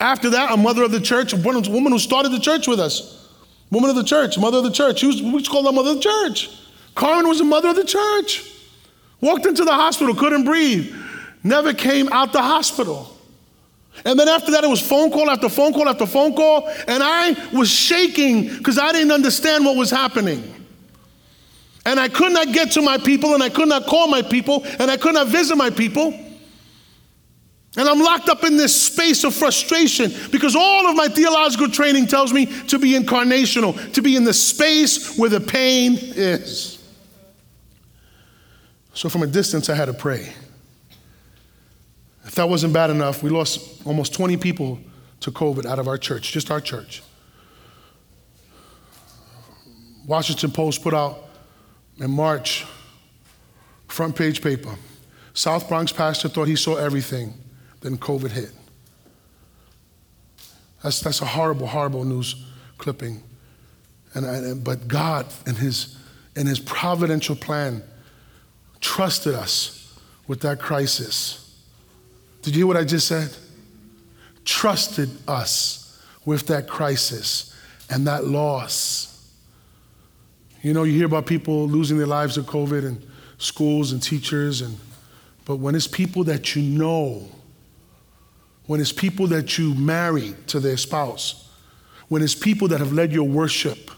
After 0.00 0.30
that, 0.30 0.52
a 0.52 0.56
mother 0.56 0.82
of 0.82 0.92
the 0.92 1.00
church, 1.00 1.34
a 1.34 1.36
woman 1.36 1.92
who 1.92 1.98
started 1.98 2.32
the 2.32 2.40
church 2.40 2.66
with 2.66 2.80
us, 2.80 3.25
woman 3.70 3.90
of 3.90 3.96
the 3.96 4.04
church, 4.04 4.38
mother 4.38 4.58
of 4.58 4.64
the 4.64 4.70
church, 4.70 5.02
was, 5.02 5.22
we 5.22 5.42
call 5.44 5.64
her 5.64 5.72
mother 5.72 5.90
of 5.90 5.96
the 5.96 6.02
church. 6.02 6.50
Carmen 6.94 7.28
was 7.28 7.40
a 7.40 7.44
mother 7.44 7.68
of 7.68 7.76
the 7.76 7.84
church. 7.84 8.52
Walked 9.20 9.46
into 9.46 9.64
the 9.64 9.72
hospital, 9.72 10.14
couldn't 10.14 10.44
breathe, 10.44 10.94
never 11.42 11.72
came 11.72 12.08
out 12.10 12.32
the 12.32 12.42
hospital. 12.42 13.16
And 14.04 14.18
then 14.18 14.28
after 14.28 14.52
that, 14.52 14.62
it 14.62 14.68
was 14.68 14.80
phone 14.80 15.10
call 15.10 15.30
after 15.30 15.48
phone 15.48 15.72
call 15.72 15.88
after 15.88 16.06
phone 16.06 16.34
call, 16.34 16.68
and 16.86 17.02
I 17.02 17.34
was 17.52 17.70
shaking 17.70 18.48
because 18.48 18.78
I 18.78 18.92
didn't 18.92 19.12
understand 19.12 19.64
what 19.64 19.76
was 19.76 19.90
happening. 19.90 20.52
And 21.86 21.98
I 21.98 22.08
could 22.08 22.32
not 22.32 22.52
get 22.52 22.72
to 22.72 22.82
my 22.82 22.98
people, 22.98 23.34
and 23.34 23.42
I 23.42 23.48
could 23.48 23.68
not 23.68 23.86
call 23.86 24.08
my 24.08 24.20
people, 24.20 24.64
and 24.78 24.90
I 24.90 24.96
could 24.96 25.14
not 25.14 25.28
visit 25.28 25.56
my 25.56 25.70
people. 25.70 26.12
And 27.76 27.88
I'm 27.88 28.00
locked 28.00 28.28
up 28.28 28.42
in 28.44 28.56
this 28.56 28.74
space 28.80 29.22
of 29.24 29.34
frustration 29.34 30.10
because 30.32 30.56
all 30.56 30.86
of 30.86 30.96
my 30.96 31.08
theological 31.08 31.68
training 31.68 32.06
tells 32.06 32.32
me 32.32 32.46
to 32.68 32.78
be 32.78 32.92
incarnational, 32.92 33.92
to 33.92 34.00
be 34.00 34.16
in 34.16 34.24
the 34.24 34.32
space 34.32 35.18
where 35.18 35.28
the 35.28 35.40
pain 35.40 35.98
is. 35.98 36.82
So 38.94 39.10
from 39.10 39.22
a 39.22 39.26
distance, 39.26 39.68
I 39.68 39.74
had 39.74 39.86
to 39.86 39.94
pray. 39.94 40.32
If 42.24 42.34
that 42.36 42.48
wasn't 42.48 42.72
bad 42.72 42.88
enough, 42.88 43.22
we 43.22 43.28
lost 43.28 43.86
almost 43.86 44.14
20 44.14 44.38
people 44.38 44.80
to 45.20 45.30
COVID 45.30 45.66
out 45.66 45.78
of 45.78 45.86
our 45.86 45.98
church, 45.98 46.32
just 46.32 46.50
our 46.50 46.62
church. 46.62 47.02
Washington 50.06 50.50
Post 50.50 50.82
put 50.82 50.94
out 50.94 51.28
in 51.98 52.10
March, 52.10 52.64
front 53.88 54.16
page 54.16 54.40
paper. 54.40 54.74
South 55.34 55.68
Bronx 55.68 55.92
pastor 55.92 56.28
thought 56.28 56.48
he 56.48 56.56
saw 56.56 56.76
everything, 56.76 57.34
then 57.80 57.96
COVID 57.96 58.30
hit. 58.30 58.50
That's, 60.82 61.00
that's 61.00 61.20
a 61.20 61.26
horrible, 61.26 61.66
horrible 61.66 62.04
news 62.04 62.44
clipping. 62.78 63.22
And, 64.14 64.24
and, 64.24 64.64
but 64.64 64.88
God, 64.88 65.26
in 65.46 65.54
his, 65.56 65.98
in 66.36 66.46
his 66.46 66.60
providential 66.60 67.36
plan, 67.36 67.82
trusted 68.80 69.34
us 69.34 69.98
with 70.26 70.40
that 70.40 70.60
crisis. 70.60 71.42
Did 72.42 72.54
you 72.54 72.60
hear 72.60 72.66
what 72.66 72.76
I 72.76 72.84
just 72.84 73.08
said? 73.08 73.34
Trusted 74.44 75.10
us 75.26 76.00
with 76.24 76.46
that 76.46 76.68
crisis 76.68 77.54
and 77.90 78.06
that 78.06 78.24
loss. 78.24 79.12
You 80.62 80.72
know, 80.72 80.84
you 80.84 80.92
hear 80.92 81.06
about 81.06 81.26
people 81.26 81.68
losing 81.68 81.98
their 81.98 82.06
lives 82.06 82.34
to 82.34 82.42
COVID 82.42 82.86
and 82.86 83.04
schools 83.38 83.92
and 83.92 84.02
teachers, 84.02 84.62
and 84.62 84.76
but 85.44 85.56
when 85.56 85.74
it's 85.74 85.86
people 85.86 86.24
that 86.24 86.56
you 86.56 86.62
know, 86.62 87.28
when 88.66 88.80
it's 88.80 88.92
people 88.92 89.26
that 89.28 89.58
you 89.58 89.74
married 89.74 90.46
to 90.48 90.60
their 90.60 90.76
spouse, 90.76 91.48
when 92.08 92.22
it's 92.22 92.34
people 92.34 92.68
that 92.68 92.80
have 92.80 92.92
led 92.92 93.12
your 93.12 93.28
worship, 93.28 93.90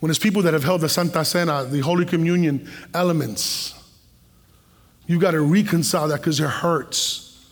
when 0.00 0.10
it's 0.10 0.18
people 0.18 0.42
that 0.42 0.52
have 0.52 0.64
held 0.64 0.80
the 0.80 0.88
Santa 0.88 1.24
Cena, 1.24 1.64
the 1.64 1.80
Holy 1.80 2.04
Communion 2.04 2.68
elements, 2.92 3.74
you've 5.06 5.20
got 5.20 5.32
to 5.32 5.40
reconcile 5.40 6.08
that 6.08 6.18
because 6.18 6.40
it 6.40 6.48
hurts 6.48 7.46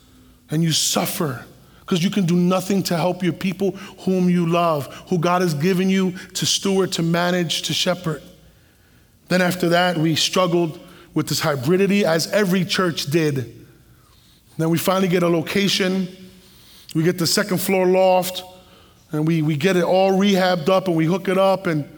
and 0.51 0.63
you 0.63 0.73
suffer 0.73 1.45
because 1.91 2.05
you 2.05 2.11
can 2.11 2.25
do 2.25 2.37
nothing 2.37 2.85
to 2.85 2.97
help 2.97 3.21
your 3.21 3.33
people 3.33 3.73
whom 4.05 4.31
you 4.31 4.47
love, 4.47 4.87
who 5.09 5.19
God 5.19 5.43
has 5.43 5.55
given 5.55 5.91
you 5.91 6.13
to 6.35 6.47
steward, 6.47 6.93
to 6.93 7.03
manage, 7.03 7.63
to 7.63 7.75
shepherd. 7.75 8.23
Then 9.27 9.43
after 9.43 9.71
that, 9.71 9.99
we 9.99 10.15
struggled 10.15 10.79
with 11.15 11.29
this 11.29 11.41
hybridity 11.41 12.05
as 12.05 12.29
every 12.29 12.65
church 12.65 13.07
did. 13.07 13.60
Then 14.61 14.71
we 14.71 14.79
finally 14.79 15.09
get 15.09 15.23
a 15.23 15.29
location. 15.29 16.09
We 16.95 17.03
get 17.03 17.19
the 17.19 17.27
second 17.27 17.59
floor 17.59 17.87
loft 17.87 18.43
and 19.13 19.27
we, 19.27 19.43
we 19.43 19.57
get 19.57 19.77
it 19.77 19.85
all 19.85 20.13
rehabbed 20.13 20.69
up 20.69 20.89
and 20.89 20.97
we 20.97 21.07
hook 21.07 21.29
it 21.29 21.39
up 21.39 21.67
and 21.67 21.89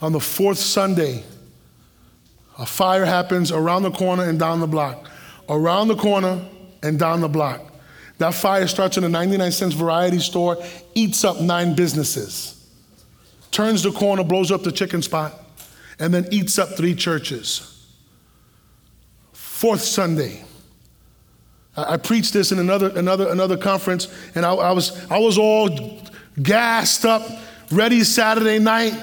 on 0.00 0.12
the 0.12 0.20
fourth 0.20 0.58
Sunday, 0.58 1.22
a 2.58 2.64
fire 2.64 3.04
happens 3.04 3.52
around 3.52 3.82
the 3.82 3.90
corner 3.90 4.24
and 4.24 4.38
down 4.38 4.60
the 4.60 4.66
block. 4.66 5.10
Around 5.48 5.88
the 5.88 5.96
corner 5.96 6.42
and 6.82 6.98
down 6.98 7.20
the 7.20 7.28
block. 7.28 7.60
That 8.18 8.34
fire 8.34 8.66
starts 8.66 8.96
in 8.96 9.04
a 9.04 9.08
99 9.08 9.52
cents 9.52 9.74
variety 9.74 10.18
store, 10.18 10.62
eats 10.94 11.24
up 11.24 11.40
nine 11.40 11.74
businesses, 11.74 12.68
turns 13.50 13.82
the 13.82 13.92
corner, 13.92 14.24
blows 14.24 14.50
up 14.50 14.62
the 14.62 14.72
chicken 14.72 15.00
spot, 15.00 15.32
and 15.98 16.12
then 16.12 16.26
eats 16.30 16.58
up 16.58 16.76
three 16.76 16.94
churches. 16.94 17.86
Fourth 19.32 19.80
Sunday. 19.80 20.44
I, 21.76 21.96
preached 21.96 22.32
this 22.32 22.52
in 22.52 22.58
another, 22.58 22.90
another, 22.96 23.28
another 23.28 23.56
conference, 23.56 24.08
and 24.34 24.44
I, 24.44 24.52
I, 24.52 24.72
was, 24.72 25.06
I 25.10 25.18
was 25.18 25.38
all 25.38 26.00
gassed 26.42 27.04
up, 27.04 27.22
ready 27.70 28.02
Saturday 28.02 28.58
night. 28.58 28.94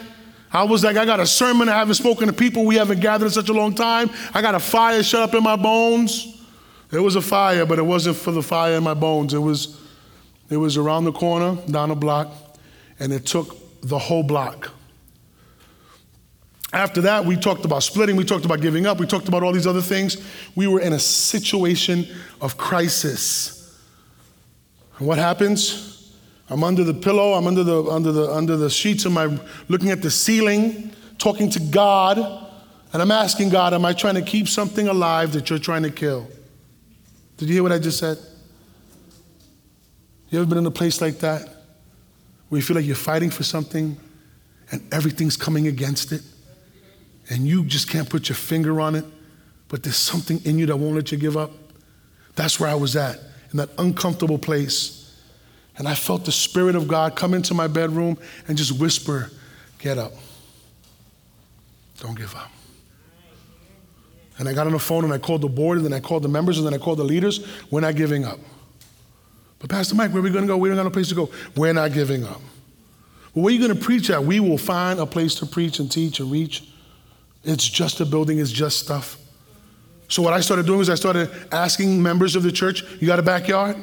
I 0.52 0.64
was 0.64 0.84
like, 0.84 0.98
I 0.98 1.06
got 1.06 1.20
a 1.20 1.26
sermon. 1.26 1.70
I 1.70 1.78
haven't 1.78 1.96
spoken 1.96 2.28
to 2.28 2.34
people. 2.34 2.66
We 2.66 2.76
haven't 2.76 3.00
gathered 3.00 3.26
in 3.26 3.32
such 3.32 3.50
a 3.50 3.54
long 3.54 3.74
time. 3.74 4.10
I 4.34 4.42
got 4.42 4.56
a 4.56 4.60
fire 4.60 5.04
shut 5.04 5.22
up 5.22 5.36
in 5.36 5.44
my 5.44 5.56
bones. 5.56 6.42
It 6.92 7.00
was 7.00 7.16
a 7.16 7.22
fire, 7.22 7.66
but 7.66 7.80
it 7.80 7.86
wasn't 7.86 8.16
for 8.18 8.32
the 8.32 8.42
fire 8.42 8.76
in 8.76 8.84
my 8.84 8.94
bones. 8.94 9.34
It 9.34 9.40
was, 9.40 9.80
it 10.50 10.58
was 10.58 10.78
around 10.78 11.04
the 11.06 11.12
corner, 11.12 11.62
down 11.70 11.90
the 11.90 11.96
block, 11.96 12.32
and 13.00 13.12
it 13.12 13.26
took 13.26 13.58
the 13.82 14.00
whole 14.00 14.24
block. 14.24 14.72
After 16.74 17.02
that, 17.02 17.24
we 17.24 17.38
talked 17.38 17.64
about 17.64 17.84
splitting, 17.84 18.18
we 18.18 18.26
talked 18.26 18.44
about 18.44 18.60
giving 18.60 18.86
up, 18.86 19.00
we 19.00 19.08
talked 19.08 19.28
about 19.30 19.42
all 19.42 19.54
these 19.54 19.68
other 19.68 19.82
things. 19.82 20.18
We 20.56 20.68
were 20.68 20.82
in 20.82 20.94
a 20.94 21.00
situation 21.00 22.08
of 22.42 22.58
crisis. 22.58 23.78
And 24.98 25.08
what 25.08 25.18
happens? 25.18 26.14
I'm 26.50 26.64
under 26.64 26.84
the 26.84 26.94
pillow, 26.94 27.34
I'm 27.34 27.48
under 27.48 27.64
the, 27.64 27.84
under 27.84 28.12
the, 28.12 28.32
under 28.32 28.58
the 28.58 28.70
sheets 28.70 29.06
of 29.06 29.12
my, 29.14 29.38
looking 29.70 29.92
at 29.92 30.02
the 30.02 30.12
ceiling, 30.12 30.92
talking 31.18 31.50
to 31.52 31.60
God, 31.60 32.18
and 32.94 33.02
I'm 33.02 33.12
asking 33.12 33.50
God, 33.50 33.74
am 33.74 33.86
I 33.86 33.94
trying 33.94 34.16
to 34.16 34.22
keep 34.22 34.48
something 34.48 34.88
alive 34.88 35.34
that 35.34 35.50
you're 35.50 35.60
trying 35.60 35.84
to 35.84 35.92
kill? 35.92 36.28
Did 37.38 37.50
you 37.50 37.56
hear 37.56 37.64
what 37.64 37.72
I 37.72 37.80
just 37.80 38.00
said? 38.00 38.18
You 40.30 40.40
ever 40.40 40.48
been 40.48 40.58
in 40.58 40.66
a 40.66 40.72
place 40.72 41.00
like 41.00 41.20
that 41.20 41.48
where 42.50 42.60
you 42.60 42.66
feel 42.66 42.76
like 42.76 42.86
you're 42.86 42.96
fighting 42.96 43.30
for 43.30 43.44
something 43.44 43.98
and 44.72 44.94
everything's 44.94 45.38
coming 45.38 45.68
against 45.68 46.12
it? 46.12 46.22
And 47.30 47.48
you 47.48 47.66
just 47.66 47.90
can't 47.90 48.10
put 48.10 48.30
your 48.30 48.36
finger 48.36 48.80
on 48.80 48.96
it, 48.96 49.06
but 49.68 49.84
there's 49.84 49.98
something 49.98 50.40
in 50.46 50.58
you 50.58 50.66
that 50.68 50.78
won't 50.78 50.96
let 50.96 51.12
you 51.12 51.18
give 51.18 51.36
up? 51.36 51.52
That's 52.36 52.60
where 52.60 52.70
I 52.70 52.76
was 52.76 52.96
at, 52.96 53.20
in 53.52 53.58
that 53.58 53.70
uncomfortable 53.78 54.38
place. 54.38 55.16
And 55.78 55.88
I 55.88 55.94
felt 55.94 56.26
the 56.26 56.32
Spirit 56.32 56.76
of 56.76 56.88
God 56.88 57.16
come 57.16 57.34
into 57.34 57.54
my 57.54 57.68
bedroom 57.68 58.18
and 58.48 58.58
just 58.58 58.80
whisper, 58.80 59.32
Get 59.80 59.98
up. 59.98 60.14
Don't 62.00 62.18
give 62.18 62.34
up. 62.36 62.52
And 64.40 64.48
I 64.48 64.54
got 64.54 64.68
on 64.68 64.74
the 64.74 64.80
phone 64.80 65.04
and 65.04 65.14
I 65.14 65.18
called 65.18 65.42
the 65.42 65.48
board 65.48 65.78
and 65.78 65.86
then 65.86 65.94
I 65.94 66.00
called 66.00 66.24
the 66.24 66.30
members 66.30 66.58
and 66.58 66.66
then 66.66 66.74
I 66.74 66.78
called 66.78 67.00
the 67.00 67.04
leaders. 67.04 67.46
We're 67.72 67.82
not 67.82 67.96
giving 67.96 68.24
up. 68.24 68.40
But 69.60 69.70
Pastor 69.70 69.96
Mike, 69.96 70.12
where 70.12 70.20
are 70.20 70.24
we 70.24 70.30
going 70.30 70.44
to 70.44 70.48
go? 70.48 70.58
We 70.58 70.70
don't 70.70 70.78
got 70.78 70.84
no 70.84 70.90
place 70.92 71.10
to 71.10 71.16
go. 71.16 71.32
We're 71.56 71.74
not 71.74 71.92
giving 71.92 72.24
up. 72.24 72.42
Well, 73.34 73.44
where 73.44 73.52
are 73.52 73.58
you 73.58 73.66
going 73.66 73.78
to 73.78 73.84
preach 73.84 74.10
at? 74.12 74.24
We 74.24 74.40
will 74.40 74.60
find 74.60 75.00
a 75.00 75.06
place 75.06 75.36
to 75.36 75.48
preach 75.48 75.80
and 75.80 75.92
teach 75.92 76.20
and 76.20 76.32
reach. 76.32 76.68
It's 77.48 77.68
just 77.68 78.02
a 78.02 78.06
building, 78.06 78.40
it's 78.40 78.52
just 78.52 78.78
stuff. 78.78 79.18
So 80.10 80.22
what 80.22 80.34
I 80.34 80.42
started 80.42 80.66
doing 80.66 80.80
was 80.80 80.90
I 80.90 80.96
started 80.96 81.32
asking 81.52 82.02
members 82.04 82.36
of 82.36 82.44
the 82.44 82.52
church, 82.52 82.84
you 83.00 83.08
got 83.08 83.20
a 83.20 83.24
backyard? 83.24 83.78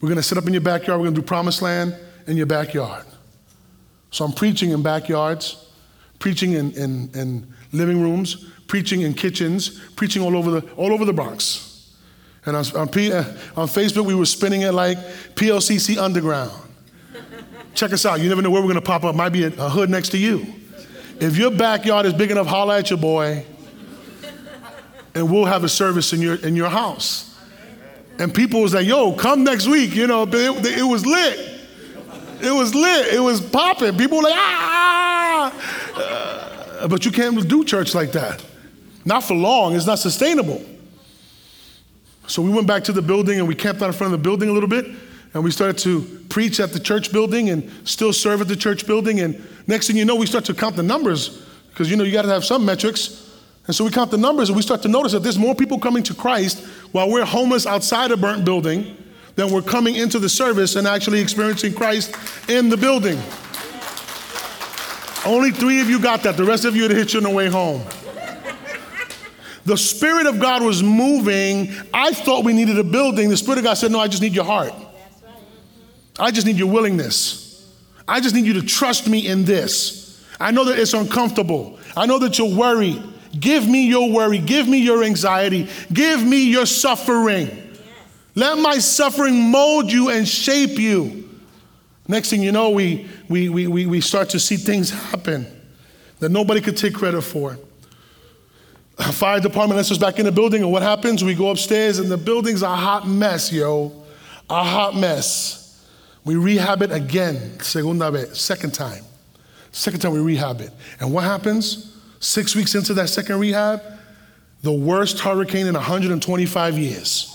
We're 0.00 0.08
going 0.08 0.16
to 0.16 0.22
sit 0.22 0.36
up 0.36 0.46
in 0.46 0.52
your 0.52 0.60
backyard. 0.60 1.00
We're 1.00 1.06
going 1.06 1.14
to 1.14 1.20
do 1.20 1.26
promised 1.26 1.62
land 1.62 1.96
in 2.26 2.36
your 2.36 2.46
backyard. 2.46 3.06
So 4.10 4.24
I'm 4.24 4.32
preaching 4.32 4.70
in 4.70 4.82
backyards, 4.82 5.70
preaching 6.18 6.52
in, 6.52 6.72
in, 6.72 7.10
in 7.14 7.54
living 7.72 8.02
rooms, 8.02 8.50
preaching 8.66 9.02
in 9.02 9.14
kitchens, 9.14 9.80
preaching 9.94 10.20
all 10.20 10.36
over 10.36 10.60
the, 10.60 10.70
all 10.72 10.92
over 10.92 11.04
the 11.04 11.12
Bronx. 11.12 11.94
And 12.44 12.56
on, 12.56 12.64
on, 12.76 12.88
uh, 12.88 13.36
on 13.56 13.68
Facebook, 13.68 14.04
we 14.04 14.14
were 14.14 14.26
spinning 14.26 14.62
it 14.62 14.72
like 14.72 14.98
PLCC 15.36 15.96
Underground. 15.96 16.52
Check 17.74 17.92
us 17.92 18.04
out. 18.04 18.20
You 18.20 18.28
never 18.28 18.42
know 18.42 18.50
where 18.50 18.62
we're 18.62 18.72
going 18.72 18.82
to 18.82 18.86
pop 18.86 19.04
up. 19.04 19.14
Might 19.14 19.30
be 19.30 19.44
a, 19.44 19.48
a 19.48 19.68
hood 19.68 19.90
next 19.90 20.08
to 20.10 20.18
you. 20.18 20.46
If 21.20 21.36
your 21.36 21.50
backyard 21.50 22.06
is 22.06 22.12
big 22.12 22.30
enough, 22.30 22.46
holler 22.46 22.74
at 22.74 22.90
your 22.90 22.98
boy, 22.98 23.44
and 25.14 25.30
we'll 25.30 25.46
have 25.46 25.64
a 25.64 25.68
service 25.68 26.12
in 26.12 26.20
your, 26.20 26.34
in 26.36 26.54
your 26.54 26.68
house. 26.68 27.34
And 28.18 28.34
people 28.34 28.60
was 28.60 28.74
like, 28.74 28.86
yo, 28.86 29.12
come 29.12 29.44
next 29.44 29.66
week. 29.66 29.94
You 29.94 30.06
know, 30.06 30.24
it, 30.24 30.66
it 30.66 30.82
was 30.82 31.06
lit. 31.06 31.38
It 32.42 32.50
was 32.50 32.74
lit. 32.74 33.14
It 33.14 33.20
was 33.20 33.40
popping. 33.40 33.96
People 33.96 34.18
were 34.18 34.24
like, 34.24 34.34
ah. 34.36 35.52
Uh, 35.96 36.88
but 36.88 37.04
you 37.04 37.10
can't 37.10 37.48
do 37.48 37.64
church 37.64 37.94
like 37.94 38.12
that. 38.12 38.44
Not 39.04 39.24
for 39.24 39.34
long. 39.34 39.74
It's 39.74 39.86
not 39.86 39.98
sustainable. 39.98 40.62
So 42.26 42.42
we 42.42 42.50
went 42.50 42.66
back 42.66 42.84
to 42.84 42.92
the 42.92 43.02
building 43.02 43.38
and 43.38 43.48
we 43.48 43.54
camped 43.54 43.80
out 43.80 43.86
in 43.86 43.92
front 43.92 44.12
of 44.12 44.20
the 44.20 44.22
building 44.22 44.48
a 44.48 44.52
little 44.52 44.68
bit. 44.68 44.86
And 45.36 45.44
we 45.44 45.50
started 45.50 45.76
to 45.80 46.00
preach 46.30 46.60
at 46.60 46.72
the 46.72 46.80
church 46.80 47.12
building 47.12 47.50
and 47.50 47.70
still 47.86 48.14
serve 48.14 48.40
at 48.40 48.48
the 48.48 48.56
church 48.56 48.86
building. 48.86 49.20
And 49.20 49.46
next 49.66 49.86
thing 49.86 49.98
you 49.98 50.06
know, 50.06 50.16
we 50.16 50.24
start 50.24 50.46
to 50.46 50.54
count 50.54 50.76
the 50.76 50.82
numbers 50.82 51.46
because 51.68 51.90
you 51.90 51.96
know 51.98 52.04
you 52.04 52.12
got 52.12 52.22
to 52.22 52.28
have 52.28 52.42
some 52.42 52.64
metrics. 52.64 53.38
And 53.66 53.76
so 53.76 53.84
we 53.84 53.90
count 53.90 54.10
the 54.10 54.16
numbers 54.16 54.48
and 54.48 54.56
we 54.56 54.62
start 54.62 54.80
to 54.82 54.88
notice 54.88 55.12
that 55.12 55.22
there's 55.22 55.38
more 55.38 55.54
people 55.54 55.78
coming 55.78 56.02
to 56.04 56.14
Christ 56.14 56.64
while 56.92 57.10
we're 57.10 57.26
homeless 57.26 57.66
outside 57.66 58.12
a 58.12 58.16
burnt 58.16 58.46
building 58.46 58.96
than 59.34 59.52
we're 59.52 59.60
coming 59.60 59.96
into 59.96 60.18
the 60.18 60.28
service 60.30 60.74
and 60.74 60.86
actually 60.86 61.20
experiencing 61.20 61.74
Christ 61.74 62.16
in 62.48 62.70
the 62.70 62.76
building. 62.78 63.18
Only 65.26 65.50
three 65.50 65.82
of 65.82 65.90
you 65.90 66.00
got 66.00 66.22
that. 66.22 66.38
The 66.38 66.44
rest 66.44 66.64
of 66.64 66.74
you 66.74 66.84
had 66.84 66.92
hit 66.92 67.12
you 67.12 67.18
on 67.18 67.24
the 67.24 67.30
way 67.30 67.48
home. 67.48 67.82
The 69.66 69.76
Spirit 69.76 70.26
of 70.26 70.40
God 70.40 70.62
was 70.62 70.82
moving. 70.82 71.74
I 71.92 72.12
thought 72.12 72.42
we 72.42 72.54
needed 72.54 72.78
a 72.78 72.84
building. 72.84 73.28
The 73.28 73.36
Spirit 73.36 73.58
of 73.58 73.64
God 73.64 73.74
said, 73.74 73.92
No, 73.92 74.00
I 74.00 74.08
just 74.08 74.22
need 74.22 74.32
your 74.32 74.46
heart. 74.46 74.72
I 76.18 76.30
just 76.30 76.46
need 76.46 76.56
your 76.56 76.70
willingness. 76.70 77.66
I 78.08 78.20
just 78.20 78.34
need 78.34 78.46
you 78.46 78.54
to 78.54 78.62
trust 78.62 79.08
me 79.08 79.26
in 79.26 79.44
this. 79.44 80.24
I 80.38 80.50
know 80.50 80.64
that 80.64 80.78
it's 80.78 80.94
uncomfortable. 80.94 81.78
I 81.96 82.06
know 82.06 82.18
that 82.20 82.38
you're 82.38 82.54
worried. 82.54 83.02
Give 83.38 83.66
me 83.68 83.86
your 83.88 84.10
worry. 84.10 84.38
Give 84.38 84.68
me 84.68 84.78
your 84.78 85.02
anxiety. 85.02 85.68
Give 85.92 86.24
me 86.24 86.50
your 86.50 86.66
suffering. 86.66 87.48
Yes. 87.48 87.80
Let 88.34 88.58
my 88.58 88.78
suffering 88.78 89.50
mold 89.50 89.90
you 89.90 90.10
and 90.10 90.26
shape 90.26 90.78
you. 90.78 91.28
Next 92.08 92.30
thing 92.30 92.42
you 92.42 92.52
know, 92.52 92.70
we, 92.70 93.08
we, 93.28 93.48
we, 93.48 93.66
we, 93.66 93.86
we 93.86 94.00
start 94.00 94.30
to 94.30 94.40
see 94.40 94.56
things 94.56 94.90
happen 94.90 95.46
that 96.20 96.30
nobody 96.30 96.60
could 96.60 96.76
take 96.76 96.94
credit 96.94 97.22
for. 97.22 97.58
Fire 98.96 99.40
department 99.40 99.76
lets 99.76 99.90
us 99.90 99.98
back 99.98 100.18
in 100.18 100.24
the 100.24 100.32
building, 100.32 100.62
and 100.62 100.72
what 100.72 100.82
happens? 100.82 101.22
We 101.22 101.34
go 101.34 101.50
upstairs, 101.50 101.98
and 101.98 102.08
the 102.08 102.16
building's 102.16 102.62
a 102.62 102.74
hot 102.74 103.06
mess, 103.06 103.52
yo. 103.52 103.92
A 104.48 104.64
hot 104.64 104.96
mess. 104.96 105.65
We 106.26 106.34
rehab 106.34 106.82
it 106.82 106.90
again, 106.90 107.60
segunda 107.60 108.10
vez, 108.10 108.40
second 108.40 108.74
time. 108.74 109.04
Second 109.70 110.00
time 110.00 110.12
we 110.12 110.18
rehab 110.18 110.60
it. 110.60 110.72
And 110.98 111.12
what 111.12 111.22
happens? 111.22 111.96
Six 112.18 112.56
weeks 112.56 112.74
into 112.74 112.94
that 112.94 113.08
second 113.10 113.38
rehab, 113.38 113.80
the 114.62 114.72
worst 114.72 115.20
hurricane 115.20 115.68
in 115.68 115.74
125 115.74 116.78
years. 116.78 117.32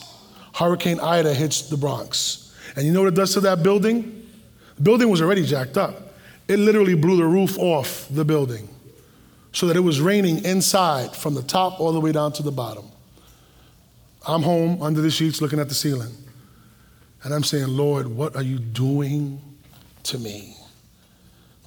Hurricane 0.53 0.99
Ida 0.99 1.33
hits 1.33 1.69
the 1.69 1.77
Bronx. 1.77 2.53
And 2.75 2.85
you 2.85 2.91
know 2.91 2.99
what 3.03 3.07
it 3.07 3.15
does 3.15 3.33
to 3.35 3.39
that 3.41 3.63
building? 3.63 4.27
The 4.75 4.81
building 4.81 5.09
was 5.09 5.21
already 5.21 5.45
jacked 5.45 5.77
up. 5.77 6.13
It 6.49 6.57
literally 6.57 6.95
blew 6.95 7.15
the 7.15 7.25
roof 7.25 7.57
off 7.59 8.07
the 8.11 8.25
building 8.25 8.67
so 9.53 9.67
that 9.67 9.77
it 9.77 9.81
was 9.81 10.01
raining 10.01 10.43
inside 10.43 11.15
from 11.15 11.33
the 11.33 11.43
top 11.43 11.79
all 11.79 11.93
the 11.93 12.01
way 12.01 12.11
down 12.11 12.33
to 12.33 12.43
the 12.43 12.51
bottom. 12.51 12.91
I'm 14.27 14.41
home 14.41 14.81
under 14.81 14.99
the 14.99 15.11
sheets 15.11 15.41
looking 15.41 15.59
at 15.61 15.69
the 15.69 15.75
ceiling. 15.75 16.11
And 17.23 17.33
I'm 17.33 17.43
saying, 17.43 17.67
Lord, 17.67 18.07
what 18.07 18.35
are 18.35 18.41
you 18.41 18.57
doing 18.57 19.41
to 20.03 20.17
me, 20.17 20.55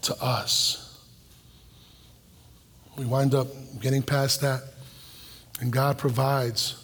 to 0.03 0.15
us? 0.23 1.01
We 2.97 3.05
wind 3.05 3.35
up 3.35 3.49
getting 3.81 4.03
past 4.03 4.41
that, 4.41 4.63
and 5.61 5.73
God 5.73 5.99
provides, 5.99 6.83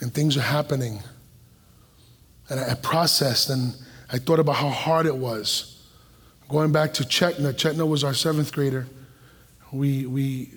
and 0.00 0.14
things 0.14 0.36
are 0.36 0.42
happening. 0.42 1.02
And 2.48 2.60
I 2.60 2.74
processed 2.74 3.50
and 3.50 3.74
I 4.12 4.18
thought 4.18 4.38
about 4.38 4.56
how 4.56 4.68
hard 4.68 5.06
it 5.06 5.16
was. 5.16 5.82
Going 6.48 6.70
back 6.70 6.92
to 6.94 7.02
Chetna, 7.02 7.54
Chetna 7.54 7.88
was 7.88 8.04
our 8.04 8.14
seventh 8.14 8.52
grader. 8.52 8.86
We, 9.72 10.06
we, 10.06 10.50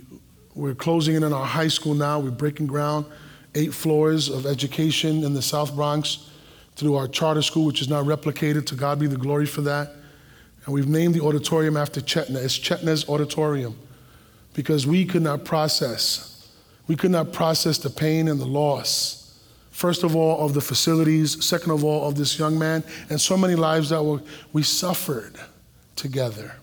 we're 0.53 0.75
closing 0.75 1.15
in 1.15 1.23
on 1.23 1.31
our 1.31 1.45
high 1.45 1.69
school 1.69 1.93
now. 1.93 2.19
We're 2.19 2.31
breaking 2.31 2.67
ground, 2.67 3.05
eight 3.55 3.73
floors 3.73 4.29
of 4.29 4.45
education 4.45 5.23
in 5.23 5.33
the 5.33 5.41
South 5.41 5.73
Bronx 5.73 6.29
through 6.75 6.95
our 6.95 7.07
charter 7.07 7.41
school, 7.41 7.65
which 7.65 7.81
is 7.81 7.89
now 7.89 8.03
replicated. 8.03 8.65
To 8.67 8.75
God 8.75 8.99
be 8.99 9.07
the 9.07 9.17
glory 9.17 9.45
for 9.45 9.61
that. 9.61 9.91
And 10.65 10.73
we've 10.73 10.87
named 10.87 11.13
the 11.13 11.21
auditorium 11.21 11.77
after 11.77 12.01
Chetna. 12.01 12.43
It's 12.43 12.57
Chetna's 12.57 13.07
Auditorium 13.07 13.77
because 14.53 14.87
we 14.87 15.05
could 15.05 15.21
not 15.21 15.45
process. 15.45 16.49
We 16.87 16.95
could 16.95 17.11
not 17.11 17.33
process 17.33 17.77
the 17.77 17.89
pain 17.89 18.27
and 18.27 18.39
the 18.39 18.45
loss, 18.45 19.37
first 19.71 20.03
of 20.03 20.15
all, 20.15 20.45
of 20.45 20.53
the 20.53 20.61
facilities, 20.61 21.43
second 21.43 21.71
of 21.71 21.83
all, 21.83 22.07
of 22.07 22.15
this 22.15 22.39
young 22.39 22.57
man, 22.57 22.83
and 23.09 23.19
so 23.19 23.37
many 23.37 23.55
lives 23.55 23.89
that 23.89 24.03
were, 24.03 24.21
we 24.53 24.63
suffered 24.63 25.35
together. 25.95 26.55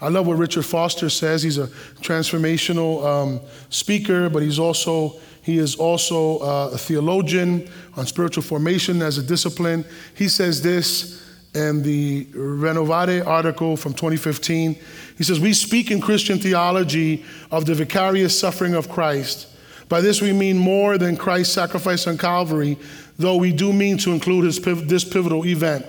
I 0.00 0.08
love 0.08 0.26
what 0.26 0.38
Richard 0.38 0.64
Foster 0.64 1.10
says. 1.10 1.42
He's 1.42 1.58
a 1.58 1.66
transformational 2.00 3.04
um, 3.04 3.40
speaker, 3.68 4.28
but 4.28 4.42
he's 4.42 4.58
also 4.58 5.16
he 5.48 5.56
is 5.56 5.76
also 5.76 6.40
uh, 6.40 6.72
a 6.74 6.76
theologian 6.76 7.70
on 7.96 8.04
spiritual 8.04 8.42
formation 8.42 9.00
as 9.00 9.16
a 9.16 9.22
discipline. 9.22 9.82
He 10.14 10.28
says 10.28 10.60
this 10.60 11.26
in 11.54 11.82
the 11.82 12.26
Renovare 12.34 13.26
article 13.26 13.74
from 13.74 13.94
2015. 13.94 14.76
He 15.16 15.24
says, 15.24 15.40
We 15.40 15.54
speak 15.54 15.90
in 15.90 16.02
Christian 16.02 16.38
theology 16.38 17.24
of 17.50 17.64
the 17.64 17.74
vicarious 17.74 18.38
suffering 18.38 18.74
of 18.74 18.90
Christ. 18.90 19.46
By 19.88 20.02
this 20.02 20.20
we 20.20 20.34
mean 20.34 20.58
more 20.58 20.98
than 20.98 21.16
Christ's 21.16 21.54
sacrifice 21.54 22.06
on 22.06 22.18
Calvary, 22.18 22.76
though 23.16 23.36
we 23.36 23.50
do 23.50 23.72
mean 23.72 23.96
to 23.98 24.12
include 24.12 24.44
his, 24.44 24.60
this 24.60 25.02
pivotal 25.02 25.46
event. 25.46 25.86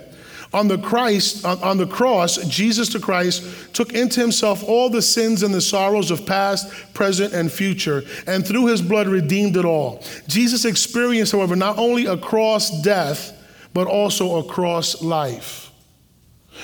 On 0.52 0.66
the 0.66 0.78
Christ, 0.78 1.44
on 1.44 1.78
the 1.78 1.86
cross, 1.86 2.36
Jesus 2.48 2.88
the 2.88 2.98
Christ 2.98 3.72
took 3.72 3.92
into 3.92 4.20
himself 4.20 4.64
all 4.64 4.90
the 4.90 5.02
sins 5.02 5.44
and 5.44 5.54
the 5.54 5.60
sorrows 5.60 6.10
of 6.10 6.26
past, 6.26 6.92
present, 6.92 7.32
and 7.32 7.52
future, 7.52 8.02
and 8.26 8.44
through 8.44 8.66
his 8.66 8.82
blood 8.82 9.06
redeemed 9.06 9.56
it 9.56 9.64
all. 9.64 10.02
Jesus 10.26 10.64
experienced, 10.64 11.32
however, 11.32 11.54
not 11.54 11.78
only 11.78 12.06
a 12.06 12.16
cross 12.16 12.82
death, 12.82 13.36
but 13.72 13.86
also 13.86 14.38
a 14.38 14.44
cross 14.44 15.00
life. 15.00 15.70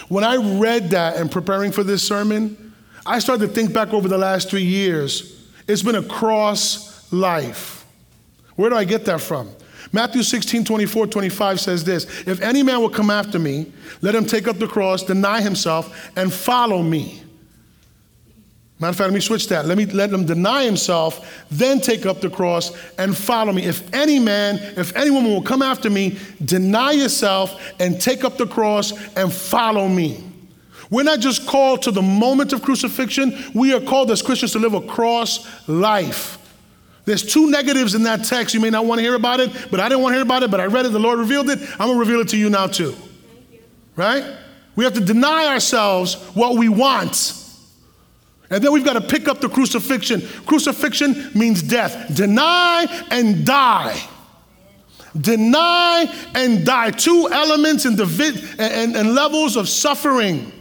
When 0.08 0.24
I 0.24 0.58
read 0.58 0.90
that 0.90 1.16
and 1.16 1.30
preparing 1.30 1.70
for 1.70 1.84
this 1.84 2.02
sermon, 2.02 2.74
I 3.06 3.20
started 3.20 3.46
to 3.46 3.52
think 3.52 3.72
back 3.72 3.94
over 3.94 4.08
the 4.08 4.18
last 4.18 4.50
three 4.50 4.64
years. 4.64 5.48
It's 5.68 5.82
been 5.82 5.94
a 5.94 6.02
cross 6.02 7.12
life. 7.12 7.86
Where 8.56 8.70
do 8.70 8.76
I 8.76 8.84
get 8.84 9.04
that 9.04 9.20
from? 9.20 9.50
Matthew 9.92 10.22
16, 10.22 10.64
24, 10.64 11.06
25 11.06 11.60
says 11.60 11.84
this 11.84 12.04
If 12.26 12.40
any 12.42 12.62
man 12.62 12.80
will 12.80 12.90
come 12.90 13.10
after 13.10 13.38
me, 13.38 13.72
let 14.00 14.14
him 14.14 14.24
take 14.24 14.48
up 14.48 14.58
the 14.58 14.66
cross, 14.66 15.02
deny 15.02 15.40
himself, 15.40 16.10
and 16.16 16.32
follow 16.32 16.82
me. 16.82 17.22
Matter 18.78 18.90
of 18.90 18.96
fact, 18.96 19.08
let 19.08 19.14
me 19.14 19.20
switch 19.20 19.48
that. 19.48 19.64
Let 19.64 19.78
me 19.78 19.86
let 19.86 20.12
him 20.12 20.26
deny 20.26 20.64
himself, 20.64 21.46
then 21.50 21.80
take 21.80 22.04
up 22.04 22.20
the 22.20 22.28
cross 22.28 22.76
and 22.98 23.16
follow 23.16 23.52
me. 23.52 23.64
If 23.64 23.92
any 23.94 24.18
man, 24.18 24.58
if 24.76 24.94
any 24.94 25.10
woman 25.10 25.32
will 25.32 25.42
come 25.42 25.62
after 25.62 25.88
me, 25.88 26.18
deny 26.44 26.92
yourself 26.92 27.58
and 27.80 27.98
take 27.98 28.22
up 28.22 28.36
the 28.36 28.46
cross 28.46 28.92
and 29.16 29.32
follow 29.32 29.88
me. 29.88 30.22
We're 30.90 31.04
not 31.04 31.20
just 31.20 31.46
called 31.46 31.82
to 31.82 31.90
the 31.90 32.02
moment 32.02 32.52
of 32.52 32.62
crucifixion, 32.62 33.36
we 33.54 33.72
are 33.72 33.80
called 33.80 34.10
as 34.10 34.20
Christians 34.20 34.52
to 34.52 34.58
live 34.58 34.74
a 34.74 34.82
cross 34.82 35.48
life. 35.66 36.38
There's 37.06 37.22
two 37.22 37.50
negatives 37.50 37.94
in 37.94 38.02
that 38.02 38.24
text. 38.24 38.52
You 38.52 38.60
may 38.60 38.68
not 38.68 38.84
want 38.84 38.98
to 38.98 39.02
hear 39.02 39.14
about 39.14 39.40
it, 39.40 39.50
but 39.70 39.80
I 39.80 39.88
didn't 39.88 40.02
want 40.02 40.12
to 40.12 40.16
hear 40.16 40.24
about 40.24 40.42
it, 40.42 40.50
but 40.50 40.60
I 40.60 40.66
read 40.66 40.86
it, 40.86 40.90
the 40.90 40.98
Lord 40.98 41.18
revealed 41.18 41.48
it. 41.48 41.60
I'm 41.80 41.86
going 41.86 41.94
to 41.94 42.00
reveal 42.00 42.20
it 42.20 42.28
to 42.30 42.36
you 42.36 42.50
now 42.50 42.66
too. 42.66 42.94
Right? 43.94 44.24
We 44.74 44.84
have 44.84 44.92
to 44.94 45.00
deny 45.00 45.46
ourselves 45.46 46.16
what 46.34 46.58
we 46.58 46.68
want. 46.68 47.32
And 48.50 48.62
then 48.62 48.72
we've 48.72 48.84
got 48.84 48.94
to 48.94 49.00
pick 49.00 49.28
up 49.28 49.40
the 49.40 49.48
crucifixion. 49.48 50.20
Crucifixion 50.46 51.30
means 51.34 51.62
death. 51.62 52.14
Deny 52.14 52.86
and 53.10 53.46
die. 53.46 54.00
Deny 55.18 56.12
and 56.34 56.66
die. 56.66 56.90
Two 56.90 57.28
elements 57.32 57.84
and, 57.84 57.98
and, 57.98 58.96
and 58.96 59.14
levels 59.14 59.56
of 59.56 59.68
suffering. 59.68 60.52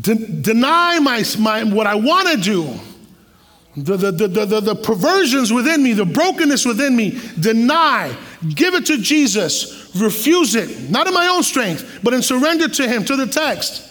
De- 0.00 0.40
deny 0.40 1.00
my, 1.00 1.24
my, 1.38 1.64
what 1.64 1.86
I 1.86 1.96
want 1.96 2.28
to 2.28 2.36
do, 2.38 2.80
the, 3.76 3.96
the, 3.96 4.10
the, 4.10 4.46
the, 4.46 4.60
the 4.60 4.74
perversions 4.74 5.52
within 5.52 5.82
me, 5.82 5.92
the 5.92 6.04
brokenness 6.04 6.66
within 6.66 6.96
me. 6.96 7.20
Deny. 7.38 8.16
Give 8.48 8.74
it 8.74 8.86
to 8.86 8.98
Jesus. 8.98 9.94
Refuse 9.94 10.56
it. 10.56 10.90
Not 10.90 11.06
in 11.06 11.14
my 11.14 11.28
own 11.28 11.42
strength, 11.42 12.00
but 12.02 12.12
in 12.12 12.22
surrender 12.22 12.68
to 12.68 12.88
Him, 12.88 13.04
to 13.04 13.16
the 13.16 13.26
text. 13.26 13.86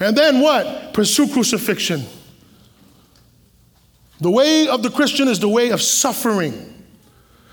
And 0.00 0.16
then 0.16 0.40
what? 0.40 0.92
Pursue 0.92 1.28
crucifixion. 1.28 2.02
The 4.20 4.30
way 4.30 4.68
of 4.68 4.82
the 4.82 4.90
Christian 4.90 5.28
is 5.28 5.40
the 5.40 5.48
way 5.48 5.70
of 5.70 5.80
suffering. 5.80 6.84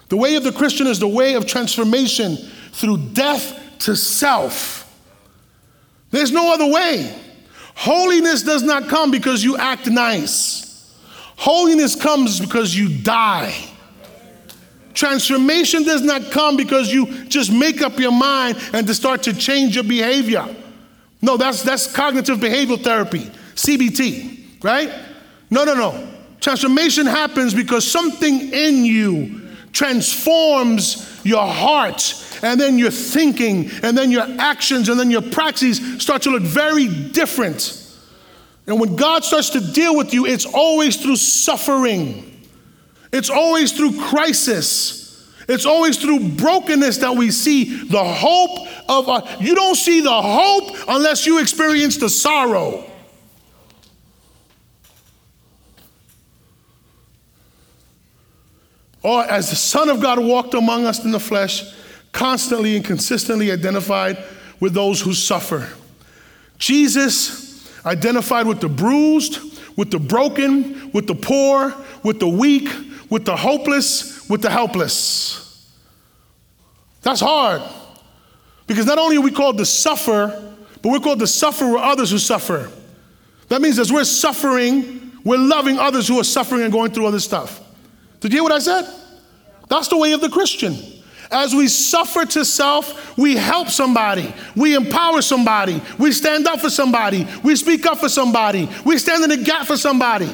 The 0.10 0.18
way 0.18 0.36
of 0.36 0.44
the 0.44 0.52
Christian 0.52 0.86
is 0.88 1.00
the 1.00 1.08
way 1.08 1.36
of 1.36 1.46
transformation 1.46 2.36
through 2.72 2.98
death 3.14 3.58
to 3.80 3.96
self. 3.96 4.86
There's 6.12 6.32
no 6.32 6.54
other 6.54 6.72
way. 6.72 7.16
Holiness 7.76 8.44
does 8.44 8.64
not 8.64 8.90
come 8.90 9.12
because 9.12 9.44
you 9.44 9.56
act 9.58 9.88
nice. 9.88 10.69
Holiness 11.40 11.96
comes 11.96 12.38
because 12.38 12.76
you 12.76 12.90
die. 12.90 13.56
Transformation 14.94 15.84
does 15.84 16.02
not 16.02 16.32
come 16.32 16.58
because 16.58 16.92
you 16.92 17.24
just 17.30 17.50
make 17.50 17.82
up 17.82 17.98
your 17.98 18.12
mind 18.12 18.58
and 18.74 18.86
to 18.86 18.94
start 18.94 19.24
to 19.24 19.34
change 19.34 19.74
your 19.74 19.86
behavior. 19.86 20.46
No, 21.22 21.38
that's, 21.38 21.64
that's 21.64 21.90
cognitive 21.90 22.40
behavioral 22.40 22.84
therapy, 22.84 23.32
CBT, 23.56 24.66
right? 24.66 24.92
No, 25.50 25.64
no, 25.64 25.76
no. 25.76 26.12
Transformation 26.42 27.06
happens 27.06 27.54
because 27.54 27.90
something 27.90 28.52
in 28.52 28.84
you 28.84 29.42
transforms 29.72 31.22
your 31.24 31.48
heart, 31.48 32.22
and 32.44 32.60
then 32.60 32.78
your 32.78 32.92
thinking, 32.92 33.70
and 33.82 33.98
then 33.98 34.12
your 34.12 34.26
actions, 34.40 34.90
and 34.90 35.00
then 35.00 35.10
your 35.10 35.22
praxis 35.22 36.02
start 36.04 36.22
to 36.24 36.32
look 36.32 36.44
very 36.44 36.90
different. 36.90 37.79
And 38.70 38.80
when 38.80 38.96
God 38.96 39.24
starts 39.24 39.50
to 39.50 39.60
deal 39.60 39.98
with 39.98 40.14
you, 40.14 40.28
it's 40.28 40.46
always 40.46 40.96
through 40.96 41.16
suffering, 41.16 42.46
it's 43.12 43.32
always 43.32 43.72
through 43.72 44.00
crisis. 44.00 44.98
It's 45.48 45.66
always 45.66 45.98
through 45.98 46.30
brokenness 46.36 46.98
that 47.00 47.16
we 47.16 47.32
see 47.32 47.84
the 47.86 48.04
hope 48.04 48.68
of 48.88 49.10
our, 49.10 49.24
you 49.40 49.56
don't 49.56 49.74
see 49.74 50.00
the 50.00 50.22
hope 50.22 50.76
unless 50.88 51.26
you 51.26 51.40
experience 51.40 51.98
the 51.98 52.08
sorrow. 52.08 52.86
Or 59.02 59.24
as 59.24 59.50
the 59.50 59.56
Son 59.56 59.90
of 59.90 60.00
God 60.00 60.20
walked 60.20 60.54
among 60.54 60.86
us 60.86 61.04
in 61.04 61.10
the 61.10 61.20
flesh, 61.20 61.64
constantly 62.12 62.76
and 62.76 62.86
consistently 62.86 63.52
identified 63.52 64.24
with 64.60 64.76
those 64.76 65.02
who 65.02 65.16
suffer. 65.16 65.68
Jesus 66.60 67.49
identified 67.90 68.48
with 68.48 68.62
the 68.62 68.70
bruised, 68.70 69.40
with 69.76 69.92
the 69.92 70.00
broken, 70.00 70.92
with 70.92 71.08
the 71.08 71.16
poor, 71.16 71.76
with 72.04 72.20
the 72.20 72.28
weak, 72.28 72.70
with 73.10 73.26
the 73.26 73.36
hopeless, 73.36 74.30
with 74.30 74.42
the 74.42 74.50
helpless. 74.50 75.68
That's 77.02 77.22
hard. 77.22 77.62
Because 78.68 78.86
not 78.86 78.98
only 78.98 79.18
are 79.18 79.22
we 79.22 79.32
called 79.32 79.58
to 79.58 79.66
suffer, 79.66 80.56
but 80.82 80.92
we're 80.92 81.00
called 81.00 81.20
to 81.20 81.28
suffer 81.28 81.68
with 81.68 81.82
others 81.82 82.12
who 82.12 82.20
suffer. 82.20 82.70
That 83.48 83.62
means 83.62 83.80
as 83.80 83.92
we're 83.92 84.04
suffering, 84.04 85.20
we're 85.24 85.40
loving 85.40 85.80
others 85.80 86.08
who 86.08 86.20
are 86.20 86.24
suffering 86.24 86.62
and 86.62 86.72
going 86.72 86.92
through 86.92 87.08
other 87.08 87.20
stuff. 87.20 87.62
Did 88.20 88.32
you 88.32 88.38
hear 88.38 88.44
what 88.44 88.52
I 88.52 88.60
said? 88.60 88.88
That's 89.70 89.88
the 89.88 89.98
way 89.98 90.12
of 90.12 90.22
the 90.22 90.30
Christian. 90.30 90.76
As 91.32 91.54
we 91.54 91.68
suffer 91.68 92.26
to 92.26 92.44
self, 92.44 93.16
we 93.18 93.36
help 93.36 93.70
somebody, 93.70 94.34
we 94.56 94.76
empower 94.76 95.22
somebody, 95.22 95.82
we 96.00 96.12
stand 96.12 96.48
up 96.48 96.60
for 96.60 96.72
somebody, 96.72 97.28
we 97.44 97.56
speak 97.56 97.86
up 97.86 98.00
for 98.00 98.10
somebody, 98.10 98.68
we 98.84 98.98
stand 98.98 99.24
in 99.24 99.30
the 99.30 99.46
gap 99.46 99.68
for 99.68 99.78
somebody. 99.78 100.30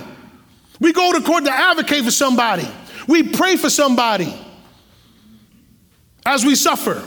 We 0.79 0.93
go 0.93 1.11
to 1.13 1.21
court 1.21 1.45
to 1.45 1.51
advocate 1.51 2.03
for 2.03 2.11
somebody. 2.11 2.67
We 3.07 3.23
pray 3.23 3.55
for 3.57 3.69
somebody 3.69 4.33
as 6.25 6.45
we 6.45 6.55
suffer, 6.55 7.05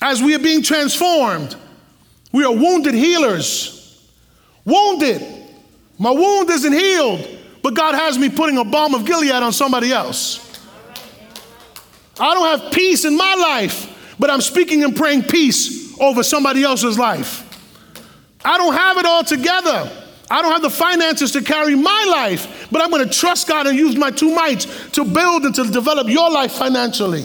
as 0.00 0.22
we 0.22 0.34
are 0.34 0.38
being 0.38 0.62
transformed. 0.62 1.56
We 2.32 2.44
are 2.44 2.52
wounded 2.52 2.94
healers. 2.94 4.06
Wounded. 4.64 5.22
My 5.98 6.10
wound 6.10 6.50
isn't 6.50 6.72
healed, 6.72 7.26
but 7.62 7.74
God 7.74 7.94
has 7.94 8.18
me 8.18 8.28
putting 8.28 8.58
a 8.58 8.64
balm 8.64 8.94
of 8.94 9.04
Gilead 9.04 9.30
on 9.32 9.52
somebody 9.52 9.92
else. 9.92 10.47
I 12.20 12.34
don't 12.34 12.60
have 12.60 12.72
peace 12.72 13.04
in 13.04 13.16
my 13.16 13.34
life, 13.34 14.14
but 14.18 14.30
I'm 14.30 14.40
speaking 14.40 14.84
and 14.84 14.94
praying 14.94 15.24
peace 15.24 15.98
over 16.00 16.22
somebody 16.22 16.62
else's 16.62 16.98
life. 16.98 17.44
I 18.44 18.56
don't 18.58 18.74
have 18.74 18.98
it 18.98 19.06
all 19.06 19.24
together. 19.24 19.90
I 20.30 20.42
don't 20.42 20.52
have 20.52 20.62
the 20.62 20.70
finances 20.70 21.32
to 21.32 21.42
carry 21.42 21.74
my 21.74 22.06
life, 22.10 22.68
but 22.70 22.82
I'm 22.82 22.90
going 22.90 23.06
to 23.06 23.12
trust 23.12 23.48
God 23.48 23.66
and 23.66 23.78
use 23.78 23.96
my 23.96 24.10
two 24.10 24.34
mites 24.34 24.90
to 24.92 25.04
build 25.04 25.44
and 25.44 25.54
to 25.54 25.64
develop 25.64 26.08
your 26.08 26.30
life 26.30 26.52
financially. 26.52 27.24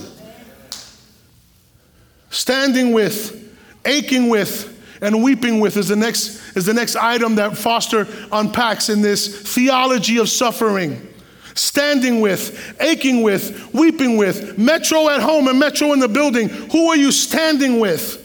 Standing 2.29 2.93
with, 2.93 3.53
aching 3.85 4.29
with, 4.29 4.69
and 5.01 5.21
weeping 5.21 5.59
with 5.59 5.75
is 5.75 5.89
the 5.89 5.95
next 5.97 6.41
is 6.55 6.65
the 6.65 6.73
next 6.73 6.95
item 6.95 7.35
that 7.35 7.57
Foster 7.57 8.07
unpacks 8.31 8.89
in 8.89 9.01
this 9.01 9.53
theology 9.53 10.17
of 10.17 10.29
suffering. 10.29 11.12
Standing 11.55 12.21
with, 12.21 12.75
aching 12.81 13.21
with, 13.21 13.73
weeping 13.73 14.17
with, 14.17 14.57
Metro 14.57 15.09
at 15.09 15.21
home 15.21 15.47
and 15.47 15.59
Metro 15.59 15.93
in 15.93 15.99
the 15.99 16.07
building. 16.07 16.49
Who 16.49 16.89
are 16.89 16.97
you 16.97 17.11
standing 17.11 17.79
with? 17.79 18.19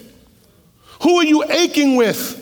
Who 1.02 1.16
are 1.16 1.24
you 1.24 1.44
aching 1.44 1.96
with? 1.96 2.34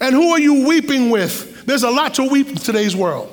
And 0.00 0.14
who 0.14 0.30
are 0.30 0.40
you 0.40 0.66
weeping 0.66 1.10
with? 1.10 1.64
There's 1.64 1.82
a 1.82 1.90
lot 1.90 2.14
to 2.14 2.24
weep 2.24 2.48
in 2.48 2.56
today's 2.56 2.94
world. 2.94 3.32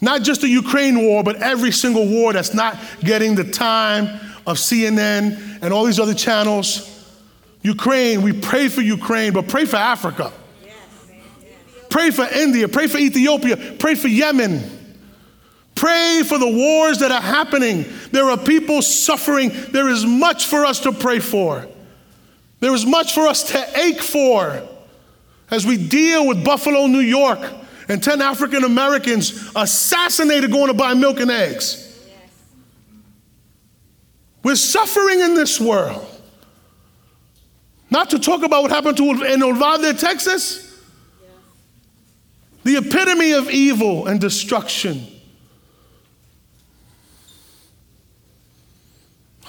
Not 0.00 0.22
just 0.22 0.40
the 0.40 0.48
Ukraine 0.48 1.00
war, 1.06 1.22
but 1.22 1.36
every 1.36 1.70
single 1.70 2.08
war 2.08 2.32
that's 2.32 2.52
not 2.52 2.76
getting 3.00 3.36
the 3.36 3.44
time 3.44 4.06
of 4.46 4.56
CNN 4.56 5.62
and 5.62 5.72
all 5.72 5.84
these 5.84 6.00
other 6.00 6.14
channels. 6.14 6.88
Ukraine, 7.62 8.22
we 8.22 8.32
pray 8.32 8.68
for 8.68 8.80
Ukraine, 8.80 9.32
but 9.32 9.46
pray 9.46 9.64
for 9.64 9.76
Africa. 9.76 10.32
Pray 11.88 12.10
for 12.10 12.24
India, 12.24 12.68
pray 12.68 12.86
for 12.88 12.98
Ethiopia, 12.98 13.76
pray 13.78 13.94
for 13.94 14.08
Yemen. 14.08 14.81
Pray 15.82 16.22
for 16.24 16.38
the 16.38 16.46
wars 16.46 16.98
that 16.98 17.10
are 17.10 17.20
happening. 17.20 17.84
There 18.12 18.30
are 18.30 18.38
people 18.38 18.82
suffering. 18.82 19.50
There 19.72 19.88
is 19.88 20.06
much 20.06 20.46
for 20.46 20.64
us 20.64 20.78
to 20.82 20.92
pray 20.92 21.18
for. 21.18 21.66
There 22.60 22.72
is 22.72 22.86
much 22.86 23.12
for 23.12 23.26
us 23.26 23.42
to 23.50 23.80
ache 23.80 24.00
for 24.00 24.62
as 25.50 25.66
we 25.66 25.76
deal 25.76 26.28
with 26.28 26.44
Buffalo, 26.44 26.86
New 26.86 27.00
York, 27.00 27.40
and 27.88 28.00
10 28.00 28.22
African 28.22 28.62
Americans 28.62 29.50
assassinated 29.56 30.52
going 30.52 30.68
to 30.68 30.74
buy 30.74 30.94
milk 30.94 31.18
and 31.18 31.32
eggs. 31.32 32.00
We're 34.44 34.54
suffering 34.54 35.18
in 35.18 35.34
this 35.34 35.60
world. 35.60 36.06
Not 37.90 38.10
to 38.10 38.20
talk 38.20 38.44
about 38.44 38.62
what 38.62 38.70
happened 38.70 38.98
to 38.98 39.24
in 39.24 39.40
Uvalde, 39.40 39.98
Texas. 39.98 40.80
The 42.62 42.76
epitome 42.76 43.32
of 43.32 43.50
evil 43.50 44.06
and 44.06 44.20
destruction. 44.20 45.08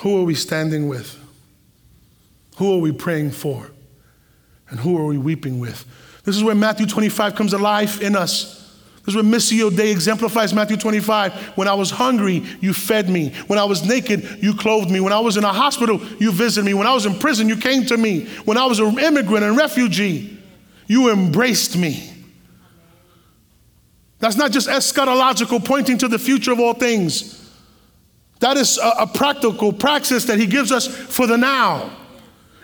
Who 0.03 0.19
are 0.19 0.25
we 0.25 0.35
standing 0.35 0.89
with? 0.89 1.17
Who 2.57 2.73
are 2.73 2.79
we 2.79 2.91
praying 2.91 3.31
for? 3.31 3.71
And 4.69 4.77
who 4.77 4.97
are 4.97 5.05
we 5.05 5.17
weeping 5.17 5.59
with? 5.59 5.85
This 6.25 6.35
is 6.35 6.43
where 6.43 6.55
Matthew 6.55 6.85
25 6.85 7.35
comes 7.35 7.53
alive 7.53 8.01
in 8.01 8.17
us. 8.17 8.59
This 9.05 9.07
is 9.07 9.15
where 9.15 9.23
Missio 9.23 9.73
Dei 9.73 9.91
exemplifies 9.91 10.53
Matthew 10.53 10.75
25. 10.75 11.55
When 11.55 11.69
I 11.69 11.73
was 11.73 11.89
hungry, 11.89 12.43
you 12.59 12.73
fed 12.73 13.07
me. 13.07 13.29
When 13.47 13.57
I 13.57 13.63
was 13.63 13.87
naked, 13.87 14.43
you 14.43 14.53
clothed 14.53 14.91
me. 14.91 14.99
When 14.99 15.13
I 15.13 15.21
was 15.21 15.37
in 15.37 15.45
a 15.45 15.53
hospital, 15.53 16.01
you 16.19 16.33
visited 16.33 16.65
me. 16.65 16.73
When 16.73 16.85
I 16.87 16.93
was 16.93 17.05
in 17.05 17.17
prison, 17.17 17.47
you 17.47 17.55
came 17.55 17.85
to 17.85 17.95
me. 17.95 18.25
When 18.43 18.57
I 18.57 18.65
was 18.65 18.79
an 18.79 18.99
immigrant 18.99 19.45
and 19.45 19.55
refugee, 19.55 20.37
you 20.85 21.11
embraced 21.11 21.77
me. 21.77 22.11
That's 24.19 24.35
not 24.35 24.51
just 24.51 24.67
eschatological, 24.67 25.63
pointing 25.63 25.97
to 25.99 26.09
the 26.09 26.19
future 26.19 26.51
of 26.51 26.59
all 26.59 26.73
things. 26.73 27.42
That 28.43 28.57
is 28.57 28.77
a, 28.77 28.89
a 28.99 29.07
practical 29.07 29.71
praxis 29.71 30.25
that 30.25 30.37
he 30.37 30.45
gives 30.45 30.73
us 30.73 30.85
for 30.85 31.27
the 31.27 31.37
now. 31.37 31.89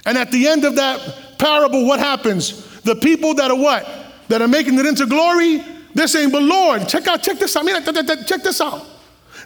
And 0.05 0.17
at 0.17 0.29
the 0.29 0.45
end 0.45 0.65
of 0.65 0.75
that 0.75 1.37
parable, 1.37 1.85
what 1.85 2.01
happens? 2.01 2.81
The 2.81 2.97
people 2.97 3.33
that 3.35 3.49
are 3.49 3.57
what? 3.57 3.87
That 4.27 4.41
are 4.41 4.47
making 4.49 4.77
it 4.77 4.85
into 4.85 5.05
glory, 5.05 5.63
they're 5.93 6.09
saying, 6.09 6.31
but 6.31 6.43
Lord, 6.43 6.89
check 6.89 7.07
out, 7.07 7.23
check 7.23 7.39
this 7.39 7.55
out. 7.55 7.65
Check 8.27 8.43
this 8.43 8.59
out. 8.59 8.85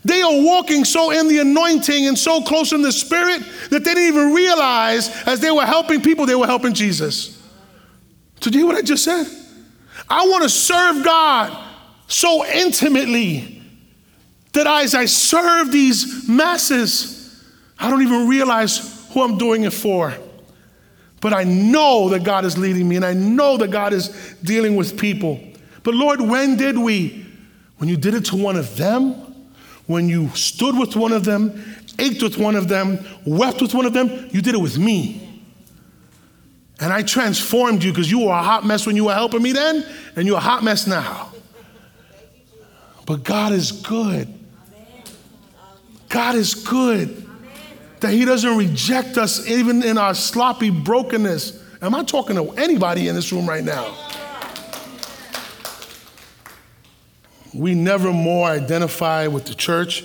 They 0.03 0.23
are 0.23 0.41
walking 0.43 0.85
so 0.85 1.11
in 1.11 1.27
the 1.27 1.37
anointing 1.37 2.07
and 2.07 2.17
so 2.17 2.41
close 2.41 2.73
in 2.73 2.81
the 2.81 2.91
spirit 2.91 3.43
that 3.69 3.83
they 3.83 3.93
didn't 3.93 4.07
even 4.07 4.33
realize 4.33 5.15
as 5.27 5.39
they 5.39 5.51
were 5.51 5.67
helping 5.67 6.01
people, 6.01 6.25
they 6.25 6.33
were 6.33 6.47
helping 6.47 6.73
Jesus. 6.73 7.39
Did 8.39 8.55
you 8.55 8.61
hear 8.61 8.67
what 8.69 8.75
I 8.75 8.81
just 8.81 9.03
said? 9.03 9.27
I 10.09 10.25
want 10.25 10.41
to 10.41 10.49
serve 10.49 11.05
God 11.05 11.55
so 12.07 12.43
intimately 12.43 13.62
that 14.53 14.67
as 14.67 14.95
I 14.95 15.05
serve 15.05 15.71
these 15.71 16.27
masses, 16.29 17.43
I 17.77 17.89
don't 17.89 18.01
even 18.01 18.27
realize 18.27 19.07
who 19.11 19.21
I'm 19.21 19.37
doing 19.37 19.63
it 19.63 19.73
for. 19.73 20.13
But 21.21 21.33
I 21.33 21.43
know 21.43 22.09
that 22.09 22.23
God 22.23 22.45
is 22.45 22.57
leading 22.57 22.87
me 22.87 22.95
and 22.95 23.05
I 23.05 23.13
know 23.13 23.57
that 23.57 23.69
God 23.69 23.93
is 23.93 24.09
dealing 24.43 24.75
with 24.75 24.99
people. 24.99 25.39
But 25.83 25.93
Lord, 25.93 26.21
when 26.21 26.57
did 26.57 26.77
we? 26.77 27.25
When 27.77 27.89
you 27.89 27.97
did 27.97 28.13
it 28.13 28.25
to 28.25 28.35
one 28.35 28.55
of 28.55 28.77
them, 28.77 29.13
when 29.87 30.07
you 30.07 30.29
stood 30.29 30.77
with 30.77 30.95
one 30.95 31.11
of 31.11 31.25
them, 31.25 31.63
ached 31.99 32.21
with 32.21 32.37
one 32.37 32.55
of 32.55 32.67
them, 32.67 33.05
wept 33.25 33.61
with 33.61 33.73
one 33.73 33.85
of 33.85 33.93
them, 33.93 34.29
you 34.31 34.41
did 34.41 34.55
it 34.55 34.61
with 34.61 34.77
me. 34.77 35.19
And 36.79 36.91
I 36.91 37.03
transformed 37.03 37.83
you 37.83 37.91
because 37.91 38.09
you 38.09 38.19
were 38.19 38.31
a 38.31 38.43
hot 38.43 38.65
mess 38.65 38.85
when 38.85 38.95
you 38.95 39.05
were 39.05 39.13
helping 39.13 39.41
me 39.41 39.51
then, 39.51 39.85
and 40.15 40.27
you're 40.27 40.37
a 40.37 40.41
hot 40.41 40.63
mess 40.63 40.87
now. 40.87 41.31
But 43.05 43.23
God 43.23 43.53
is 43.53 43.71
good. 43.71 44.33
God 46.13 46.35
is 46.35 46.53
good. 46.53 47.27
That 48.01 48.11
He 48.11 48.23
doesn't 48.23 48.55
reject 48.55 49.17
us 49.17 49.47
even 49.47 49.81
in 49.81 49.97
our 49.97 50.13
sloppy 50.13 50.69
brokenness. 50.69 51.59
Am 51.81 51.95
I 51.95 52.03
talking 52.03 52.35
to 52.35 52.51
anybody 52.51 53.07
in 53.07 53.15
this 53.15 53.33
room 53.33 53.49
right 53.49 53.63
now? 53.63 53.95
We 57.51 57.73
never 57.73 58.13
more 58.13 58.47
identify 58.47 59.25
with 59.25 59.45
the 59.45 59.55
church 59.55 60.03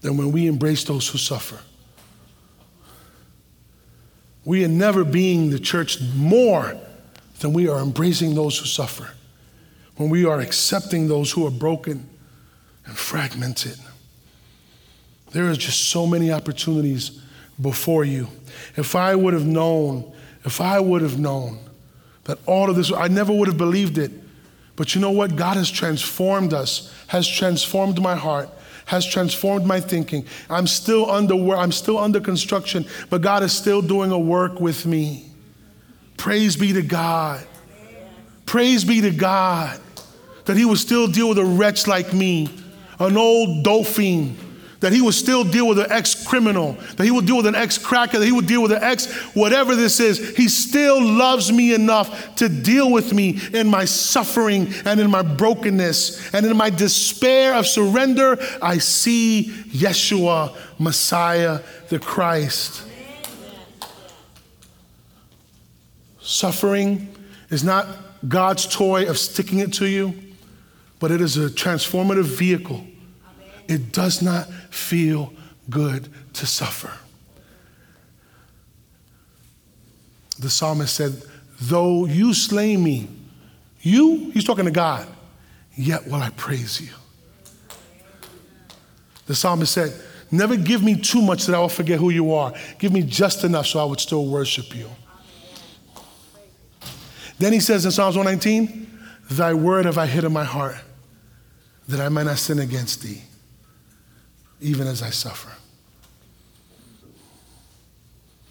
than 0.00 0.16
when 0.16 0.32
we 0.32 0.46
embrace 0.46 0.84
those 0.84 1.06
who 1.08 1.18
suffer. 1.18 1.58
We 4.46 4.64
are 4.64 4.68
never 4.68 5.04
being 5.04 5.50
the 5.50 5.60
church 5.60 6.00
more 6.16 6.74
than 7.40 7.52
we 7.52 7.68
are 7.68 7.80
embracing 7.80 8.34
those 8.34 8.58
who 8.58 8.64
suffer, 8.64 9.10
when 9.96 10.08
we 10.08 10.24
are 10.24 10.40
accepting 10.40 11.08
those 11.08 11.30
who 11.30 11.46
are 11.46 11.50
broken 11.50 12.08
and 12.86 12.96
fragmented. 12.96 13.78
There 15.32 15.48
are 15.48 15.54
just 15.54 15.88
so 15.88 16.06
many 16.06 16.30
opportunities 16.30 17.22
before 17.60 18.04
you. 18.04 18.28
If 18.76 18.94
I 18.94 19.14
would 19.14 19.34
have 19.34 19.46
known, 19.46 20.12
if 20.44 20.60
I 20.60 20.80
would 20.80 21.02
have 21.02 21.18
known 21.18 21.58
that 22.24 22.38
all 22.46 22.70
of 22.70 22.76
this, 22.76 22.92
I 22.92 23.08
never 23.08 23.32
would 23.32 23.48
have 23.48 23.58
believed 23.58 23.98
it. 23.98 24.12
But 24.76 24.94
you 24.94 25.00
know 25.00 25.10
what? 25.10 25.36
God 25.36 25.56
has 25.56 25.70
transformed 25.70 26.52
us, 26.52 26.92
has 27.08 27.26
transformed 27.26 28.00
my 28.00 28.14
heart, 28.14 28.48
has 28.86 29.06
transformed 29.06 29.66
my 29.66 29.80
thinking. 29.80 30.26
I'm 30.48 30.66
still 30.66 31.10
under 31.10 31.36
work, 31.36 31.58
I'm 31.58 31.72
still 31.72 31.98
under 31.98 32.20
construction, 32.20 32.86
but 33.10 33.22
God 33.22 33.42
is 33.42 33.52
still 33.52 33.82
doing 33.82 34.12
a 34.12 34.18
work 34.18 34.60
with 34.60 34.86
me. 34.86 35.30
Praise 36.16 36.56
be 36.56 36.72
to 36.72 36.82
God. 36.82 37.46
Praise 38.46 38.84
be 38.84 39.00
to 39.00 39.10
God 39.10 39.80
that 40.44 40.56
He 40.56 40.64
will 40.64 40.76
still 40.76 41.06
deal 41.06 41.28
with 41.28 41.38
a 41.38 41.44
wretch 41.44 41.86
like 41.86 42.12
me, 42.12 42.48
an 42.98 43.16
old 43.16 43.64
dolphin 43.64 44.36
that 44.82 44.92
he 44.92 45.00
would 45.00 45.14
still 45.14 45.44
deal 45.44 45.68
with 45.68 45.78
an 45.78 45.90
ex 45.90 46.26
criminal, 46.26 46.72
that 46.96 47.04
he 47.04 47.10
would 47.12 47.24
deal 47.24 47.36
with 47.36 47.46
an 47.46 47.54
ex 47.54 47.78
cracker, 47.78 48.18
that 48.18 48.26
he 48.26 48.32
would 48.32 48.48
deal 48.48 48.60
with 48.60 48.72
an 48.72 48.82
ex 48.82 49.06
whatever 49.34 49.76
this 49.76 50.00
is. 50.00 50.36
He 50.36 50.48
still 50.48 51.00
loves 51.00 51.52
me 51.52 51.72
enough 51.72 52.34
to 52.36 52.48
deal 52.48 52.90
with 52.90 53.14
me 53.14 53.38
in 53.52 53.68
my 53.68 53.84
suffering 53.84 54.72
and 54.84 54.98
in 54.98 55.08
my 55.08 55.22
brokenness 55.22 56.34
and 56.34 56.44
in 56.44 56.56
my 56.56 56.68
despair 56.68 57.54
of 57.54 57.66
surrender. 57.66 58.36
I 58.60 58.78
see 58.78 59.52
Yeshua, 59.68 60.54
Messiah, 60.80 61.60
the 61.88 62.00
Christ. 62.00 62.84
Suffering 66.20 67.14
is 67.50 67.62
not 67.62 67.86
God's 68.26 68.66
toy 68.66 69.08
of 69.08 69.16
sticking 69.16 69.60
it 69.60 69.72
to 69.74 69.86
you, 69.86 70.12
but 70.98 71.12
it 71.12 71.20
is 71.20 71.36
a 71.36 71.48
transformative 71.48 72.24
vehicle 72.24 72.84
it 73.72 73.92
does 73.92 74.22
not 74.22 74.48
feel 74.70 75.32
good 75.70 76.08
to 76.34 76.46
suffer. 76.46 76.92
The 80.38 80.50
psalmist 80.50 80.94
said, 80.94 81.22
Though 81.60 82.06
you 82.06 82.34
slay 82.34 82.76
me, 82.76 83.08
you, 83.80 84.30
he's 84.32 84.44
talking 84.44 84.64
to 84.64 84.70
God, 84.70 85.06
yet 85.76 86.06
will 86.06 86.16
I 86.16 86.30
praise 86.30 86.80
you. 86.80 86.92
The 89.26 89.34
psalmist 89.34 89.72
said, 89.72 89.92
Never 90.30 90.56
give 90.56 90.82
me 90.82 90.96
too 90.96 91.22
much 91.22 91.46
that 91.46 91.54
I 91.54 91.60
will 91.60 91.68
forget 91.68 91.98
who 91.98 92.10
you 92.10 92.32
are. 92.34 92.52
Give 92.78 92.92
me 92.92 93.02
just 93.02 93.44
enough 93.44 93.66
so 93.66 93.80
I 93.80 93.84
would 93.84 94.00
still 94.00 94.26
worship 94.26 94.74
you. 94.74 94.88
Then 97.38 97.52
he 97.52 97.60
says 97.60 97.84
in 97.84 97.90
Psalms 97.90 98.16
119, 98.16 98.88
Thy 99.30 99.54
word 99.54 99.84
have 99.84 99.98
I 99.98 100.06
hid 100.06 100.24
in 100.24 100.32
my 100.32 100.44
heart, 100.44 100.76
that 101.88 102.00
I 102.00 102.08
might 102.08 102.24
not 102.24 102.38
sin 102.38 102.58
against 102.58 103.02
thee 103.02 103.22
even 104.62 104.86
as 104.86 105.02
I 105.02 105.10
suffer. 105.10 105.52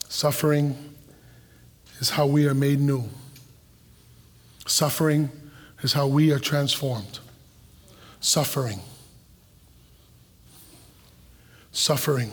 Suffering 0.09 0.75
is 1.99 2.11
how 2.11 2.27
we 2.27 2.47
are 2.47 2.53
made 2.53 2.79
new. 2.79 3.05
Suffering 4.67 5.29
is 5.81 5.93
how 5.93 6.07
we 6.07 6.31
are 6.31 6.39
transformed. 6.39 7.19
Suffering. 8.19 8.79
Suffering. 11.71 12.31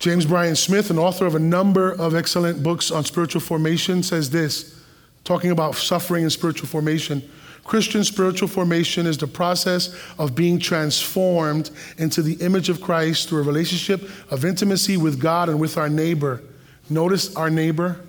James 0.00 0.26
Bryan 0.26 0.56
Smith, 0.56 0.90
an 0.90 0.98
author 0.98 1.26
of 1.26 1.34
a 1.34 1.38
number 1.38 1.92
of 1.92 2.14
excellent 2.14 2.62
books 2.62 2.90
on 2.90 3.04
spiritual 3.04 3.40
formation, 3.40 4.02
says 4.02 4.30
this, 4.30 4.79
talking 5.24 5.50
about 5.50 5.74
suffering 5.74 6.22
and 6.24 6.32
spiritual 6.32 6.68
formation. 6.68 7.22
Christian 7.64 8.02
spiritual 8.02 8.48
formation 8.48 9.06
is 9.06 9.18
the 9.18 9.26
process 9.26 9.94
of 10.18 10.34
being 10.34 10.58
transformed 10.58 11.70
into 11.98 12.22
the 12.22 12.34
image 12.44 12.68
of 12.68 12.80
Christ 12.80 13.28
through 13.28 13.40
a 13.40 13.44
relationship 13.44 14.02
of 14.30 14.44
intimacy 14.44 14.96
with 14.96 15.20
God 15.20 15.48
and 15.48 15.60
with 15.60 15.76
our 15.76 15.88
neighbor. 15.88 16.42
Notice 16.88 17.36
our 17.36 17.50
neighbor, 17.50 18.00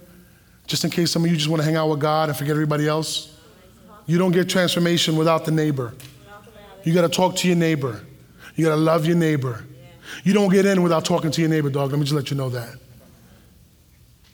just 0.65 0.83
in 0.83 0.89
case 0.89 1.11
some 1.11 1.23
of 1.23 1.29
you 1.29 1.37
just 1.37 1.49
want 1.49 1.61
to 1.61 1.65
hang 1.65 1.75
out 1.75 1.89
with 1.89 1.99
God 1.99 2.29
and 2.29 2.37
forget 2.37 2.51
everybody 2.51 2.87
else. 2.87 3.37
You 4.07 4.17
don't 4.17 4.31
get 4.31 4.49
transformation 4.49 5.15
without 5.15 5.45
the 5.45 5.51
neighbor. 5.51 5.93
You 6.83 6.93
got 6.93 7.01
to 7.01 7.09
talk 7.09 7.35
to 7.37 7.47
your 7.47 7.57
neighbor. 7.57 8.03
You 8.55 8.65
got 8.65 8.71
to 8.71 8.81
love 8.81 9.05
your 9.05 9.15
neighbor. 9.15 9.63
You 10.23 10.33
don't 10.33 10.51
get 10.51 10.65
in 10.65 10.81
without 10.81 11.05
talking 11.05 11.29
to 11.29 11.41
your 11.41 11.49
neighbor, 11.49 11.69
dog. 11.69 11.91
Let 11.91 11.99
me 11.99 12.05
just 12.05 12.15
let 12.15 12.31
you 12.31 12.37
know 12.37 12.49
that 12.49 12.75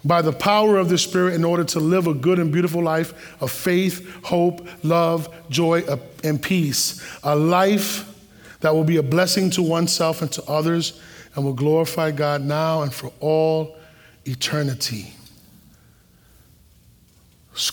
by 0.08 0.22
the 0.22 0.32
power 0.32 0.78
of 0.78 0.90
the 0.90 0.98
Spirit 0.98 1.34
in 1.34 1.44
order 1.44 1.64
to 1.66 1.80
live 1.80 2.08
a 2.08 2.14
good 2.14 2.40
and 2.40 2.52
beautiful 2.52 2.82
life 2.82 3.36
of 3.42 3.52
faith, 3.52 4.24
hope, 4.24 4.68
love, 4.84 5.34
joy, 5.50 5.82
uh, 5.82 5.98
and 6.24 6.42
peace. 6.42 7.06
A 7.24 7.36
life 7.36 8.14
that 8.62 8.74
will 8.74 8.84
be 8.84 8.98
a 8.98 9.04
blessing 9.04 9.50
to 9.52 9.62
oneself 9.62 10.22
and 10.22 10.32
to 10.32 10.44
others 10.46 11.00
and 11.36 11.44
will 11.46 11.54
glorify 11.54 12.12
God 12.12 12.42
now 12.42 12.82
and 12.82 12.94
for 12.94 13.12
all 13.20 13.78
eternity. 14.26 15.14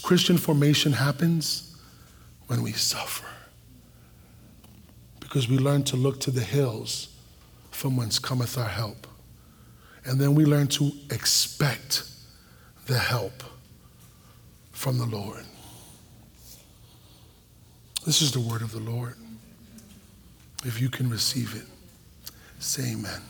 Christian 0.03 0.39
formation 0.39 0.93
happens 0.93 1.77
when 2.47 2.63
we 2.63 2.73
suffer 2.73 3.27
because 5.21 5.49
we 5.49 5.59
learn 5.59 5.83
to 5.85 5.97
look 5.97 6.21
to 6.21 6.31
the 6.31 6.41
hills 6.41 7.09
from 7.71 7.97
whence 7.97 8.19
cometh 8.19 8.57
our 8.57 8.69
help. 8.69 9.07
And 10.07 10.21
then 10.21 10.35
we 10.35 10.45
learn 10.45 10.69
to 10.69 10.93
expect 11.11 12.05
the 12.87 12.99
help 12.99 13.43
from 14.73 14.99
the 14.99 15.07
Lord. 15.07 15.45
This 18.05 18.21
is 18.21 18.33
the 18.33 18.41
word 18.41 18.61
of 18.61 18.73
the 18.73 18.81
Lord. 18.81 19.15
If 20.65 20.81
you 20.81 20.91
can 20.91 21.09
receive 21.09 21.55
it, 21.55 21.67
say 22.59 22.93
amen. 22.93 23.23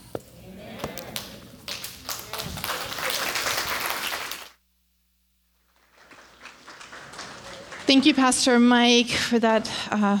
Thank 7.85 8.05
you, 8.05 8.13
Pastor 8.13 8.59
Mike, 8.59 9.07
for 9.07 9.39
that, 9.39 9.71
uh, 9.91 10.17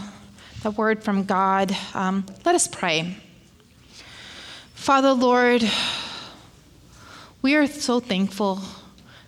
that 0.63 0.77
word 0.77 1.03
from 1.03 1.25
God. 1.25 1.75
Um, 1.93 2.25
let 2.45 2.55
us 2.55 2.67
pray. 2.67 3.17
Father, 4.75 5.11
Lord, 5.13 5.63
we 7.41 7.55
are 7.55 7.67
so 7.67 7.99
thankful 7.99 8.61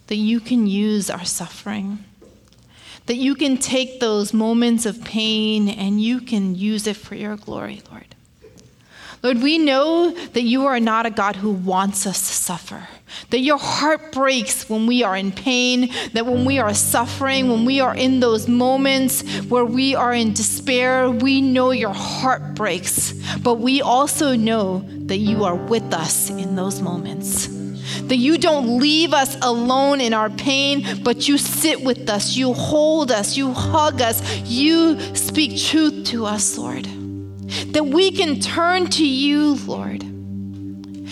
that 0.07 0.15
you 0.15 0.39
can 0.39 0.67
use 0.67 1.09
our 1.09 1.25
suffering, 1.25 2.03
that 3.05 3.15
you 3.15 3.35
can 3.35 3.57
take 3.57 3.99
those 3.99 4.33
moments 4.33 4.85
of 4.85 5.03
pain 5.03 5.69
and 5.69 6.01
you 6.01 6.19
can 6.19 6.55
use 6.55 6.87
it 6.87 6.97
for 6.97 7.15
your 7.15 7.35
glory, 7.35 7.81
Lord. 7.89 8.15
Lord, 9.23 9.41
we 9.41 9.57
know 9.57 10.11
that 10.11 10.43
you 10.43 10.67
are 10.67 10.79
not 10.79 11.05
a 11.05 11.09
God 11.09 11.37
who 11.37 11.51
wants 11.51 12.05
us 12.05 12.19
to 12.27 12.33
suffer. 12.33 12.87
That 13.31 13.39
your 13.39 13.57
heart 13.57 14.11
breaks 14.11 14.69
when 14.69 14.85
we 14.85 15.03
are 15.03 15.17
in 15.17 15.31
pain, 15.31 15.91
that 16.13 16.25
when 16.25 16.45
we 16.45 16.59
are 16.59 16.73
suffering, 16.73 17.49
when 17.49 17.65
we 17.65 17.79
are 17.79 17.95
in 17.95 18.19
those 18.19 18.47
moments 18.47 19.23
where 19.45 19.65
we 19.65 19.95
are 19.95 20.13
in 20.13 20.33
despair, 20.33 21.09
we 21.09 21.41
know 21.41 21.71
your 21.71 21.93
heart 21.93 22.53
breaks. 22.53 23.13
But 23.39 23.55
we 23.55 23.81
also 23.81 24.35
know 24.35 24.85
that 25.07 25.17
you 25.17 25.45
are 25.45 25.55
with 25.55 25.93
us 25.93 26.29
in 26.29 26.55
those 26.55 26.81
moments. 26.81 27.56
That 28.07 28.17
you 28.17 28.37
don't 28.37 28.79
leave 28.79 29.13
us 29.13 29.37
alone 29.41 30.01
in 30.01 30.13
our 30.13 30.29
pain, 30.29 31.03
but 31.03 31.27
you 31.27 31.37
sit 31.37 31.81
with 31.81 32.09
us, 32.09 32.35
you 32.35 32.53
hold 32.53 33.11
us, 33.11 33.35
you 33.35 33.53
hug 33.53 34.01
us, 34.01 34.21
you 34.41 34.99
speak 35.15 35.61
truth 35.61 36.05
to 36.07 36.25
us, 36.25 36.57
Lord. 36.57 36.85
That 37.73 37.85
we 37.85 38.11
can 38.11 38.39
turn 38.39 38.87
to 38.91 39.05
you, 39.05 39.55
Lord 39.65 40.03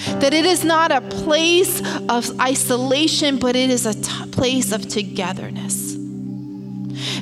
that 0.05 0.33
it 0.33 0.45
is 0.45 0.63
not 0.63 0.91
a 0.91 1.01
place 1.01 1.81
of 2.09 2.39
isolation, 2.39 3.37
but 3.37 3.55
it 3.55 3.69
is 3.69 3.85
a 3.85 3.93
t- 3.93 4.31
place 4.31 4.71
of 4.71 4.87
togetherness. 4.87 5.95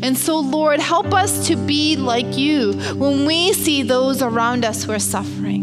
And 0.02 0.18
so, 0.18 0.40
Lord, 0.40 0.80
help 0.80 1.14
us 1.14 1.48
to 1.48 1.56
be 1.56 1.96
like 1.96 2.38
you 2.38 2.74
when 2.94 3.26
we 3.26 3.54
see 3.54 3.84
those 3.84 4.22
around 4.22 4.66
us 4.66 4.84
who 4.84 4.92
are 4.92 5.00
suffering. 5.00 5.63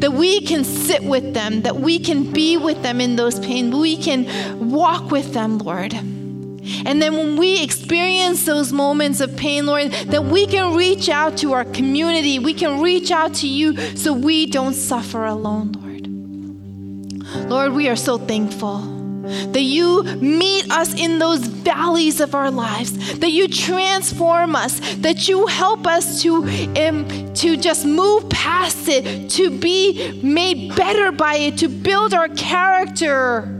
That 0.00 0.12
we 0.12 0.40
can 0.40 0.64
sit 0.64 1.02
with 1.02 1.34
them, 1.34 1.62
that 1.62 1.76
we 1.76 1.98
can 1.98 2.32
be 2.32 2.56
with 2.56 2.82
them 2.82 3.00
in 3.00 3.16
those 3.16 3.38
pain, 3.40 3.70
we 3.78 3.96
can 3.96 4.70
walk 4.70 5.10
with 5.10 5.32
them, 5.32 5.58
Lord. 5.58 5.94
And 5.94 7.02
then 7.02 7.14
when 7.14 7.36
we 7.36 7.62
experience 7.62 8.46
those 8.46 8.72
moments 8.72 9.20
of 9.20 9.36
pain, 9.36 9.66
Lord, 9.66 9.92
that 9.92 10.24
we 10.24 10.46
can 10.46 10.74
reach 10.74 11.08
out 11.08 11.36
to 11.38 11.52
our 11.52 11.64
community, 11.64 12.38
we 12.38 12.54
can 12.54 12.80
reach 12.80 13.10
out 13.10 13.34
to 13.34 13.48
you 13.48 13.76
so 13.96 14.12
we 14.12 14.46
don't 14.46 14.74
suffer 14.74 15.24
alone, 15.24 15.72
Lord. 15.72 17.50
Lord, 17.50 17.72
we 17.72 17.88
are 17.88 17.96
so 17.96 18.16
thankful 18.16 18.93
that 19.24 19.62
you 19.62 20.02
meet 20.02 20.70
us 20.70 20.94
in 20.94 21.18
those 21.18 21.40
valleys 21.40 22.20
of 22.20 22.34
our 22.34 22.50
lives, 22.50 23.18
that 23.18 23.30
you 23.30 23.48
transform 23.48 24.54
us, 24.54 24.80
that 24.96 25.28
you 25.28 25.46
help 25.46 25.86
us 25.86 26.22
to, 26.22 26.44
um, 26.76 27.32
to 27.34 27.56
just 27.56 27.86
move 27.86 28.28
past 28.28 28.88
it, 28.88 29.30
to 29.30 29.50
be 29.58 30.20
made 30.22 30.74
better 30.76 31.10
by 31.12 31.36
it, 31.36 31.58
to 31.58 31.68
build 31.68 32.14
our 32.14 32.28
character. 32.30 33.50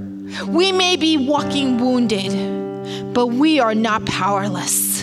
We 0.47 0.73
may 0.73 0.97
be 0.97 1.17
walking 1.17 1.79
wounded, 1.79 3.15
but 3.15 3.29
we 3.29 3.61
are 3.61 3.75
not 3.75 4.05
powerless. 4.07 4.94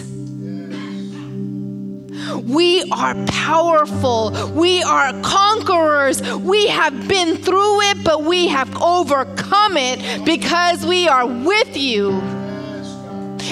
We 2.43 2.83
are 2.91 3.15
powerful. 3.25 4.31
We 4.53 4.83
are 4.83 5.13
conquerors. 5.21 6.21
We 6.21 6.67
have 6.67 7.07
been 7.07 7.37
through 7.37 7.81
it, 7.81 8.03
but 8.03 8.23
we 8.23 8.47
have 8.47 8.81
overcome 8.81 9.77
it 9.77 10.25
because 10.25 10.85
we 10.85 11.07
are 11.07 11.25
with 11.25 11.75
you 11.75 12.11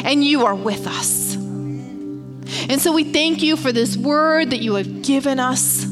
and 0.03 0.23
you 0.23 0.45
are 0.45 0.55
with 0.55 0.87
us. 0.87 1.35
And 2.69 2.81
so 2.81 2.93
we 2.93 3.03
thank 3.03 3.41
you 3.41 3.55
for 3.55 3.71
this 3.71 3.97
word 3.97 4.51
that 4.51 4.59
you 4.59 4.75
have 4.75 5.01
given 5.01 5.39
us. 5.39 5.85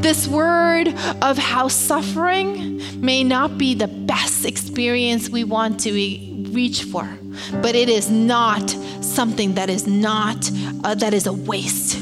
This 0.00 0.26
word 0.28 0.88
of 1.22 1.38
how 1.38 1.68
suffering 1.68 2.80
may 3.00 3.24
not 3.24 3.58
be 3.58 3.74
the 3.74 3.88
best 3.88 4.44
experience 4.44 5.28
we 5.28 5.44
want 5.44 5.80
to 5.80 5.92
reach 5.92 6.84
for, 6.84 7.18
but 7.62 7.74
it 7.74 7.88
is 7.88 8.10
not 8.10 8.74
something 9.06 9.54
that 9.54 9.70
is 9.70 9.86
not, 9.86 10.50
uh, 10.84 10.94
that 10.94 11.14
is 11.14 11.26
a 11.26 11.32
waste, 11.32 12.00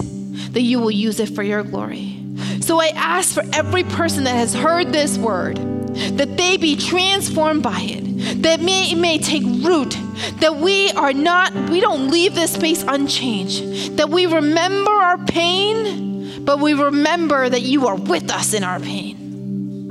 that 0.53 0.63
you 0.63 0.81
will 0.81 0.91
use 0.91 1.21
it 1.21 1.31
for 1.31 1.43
your 1.43 1.63
glory. 1.63 2.21
So 2.61 2.81
I 2.81 2.89
ask 2.95 3.35
for 3.35 3.45
every 3.53 3.85
person 3.85 4.25
that 4.25 4.35
has 4.35 4.55
heard 4.55 4.93
this 4.93 5.19
word 5.19 5.59
that 5.95 6.37
they 6.37 6.57
be 6.57 6.77
transformed 6.77 7.63
by 7.63 7.79
it, 7.81 8.43
that 8.43 8.61
may, 8.61 8.91
it 8.91 8.97
may 8.97 9.19
take 9.19 9.45
root, 9.45 9.97
that 10.41 10.57
we 10.57 10.91
are 10.93 11.13
not, 11.13 11.55
we 11.71 11.81
don't 11.81 12.11
leave 12.11 12.35
this 12.35 12.53
space 12.53 12.83
unchanged, 12.87 13.97
that 13.97 14.09
we 14.09 14.27
remember 14.27 14.91
our 14.91 15.19
pain, 15.27 16.45
but 16.45 16.59
we 16.59 16.75
remember 16.75 17.49
that 17.49 17.63
you 17.63 17.87
are 17.87 17.97
with 17.97 18.31
us 18.31 18.55
in 18.55 18.65
our 18.65 18.81
pain, 18.81 19.89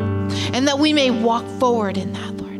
and 0.53 0.67
that 0.67 0.77
we 0.77 0.91
may 0.93 1.09
walk 1.09 1.45
forward 1.59 1.97
in 1.97 2.11
that, 2.13 2.35
Lord. 2.35 2.59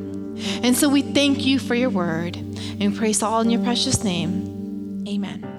And 0.64 0.76
so 0.78 0.88
we 0.88 1.02
thank 1.02 1.46
you 1.46 1.60
for 1.60 1.76
your 1.76 1.90
word 1.90 2.38
and 2.80 2.92
we 2.92 2.98
praise 2.98 3.22
all 3.24 3.42
in 3.42 3.50
your 3.50 3.62
precious 3.64 4.04
name. 4.04 5.04
Amen. 5.08 5.53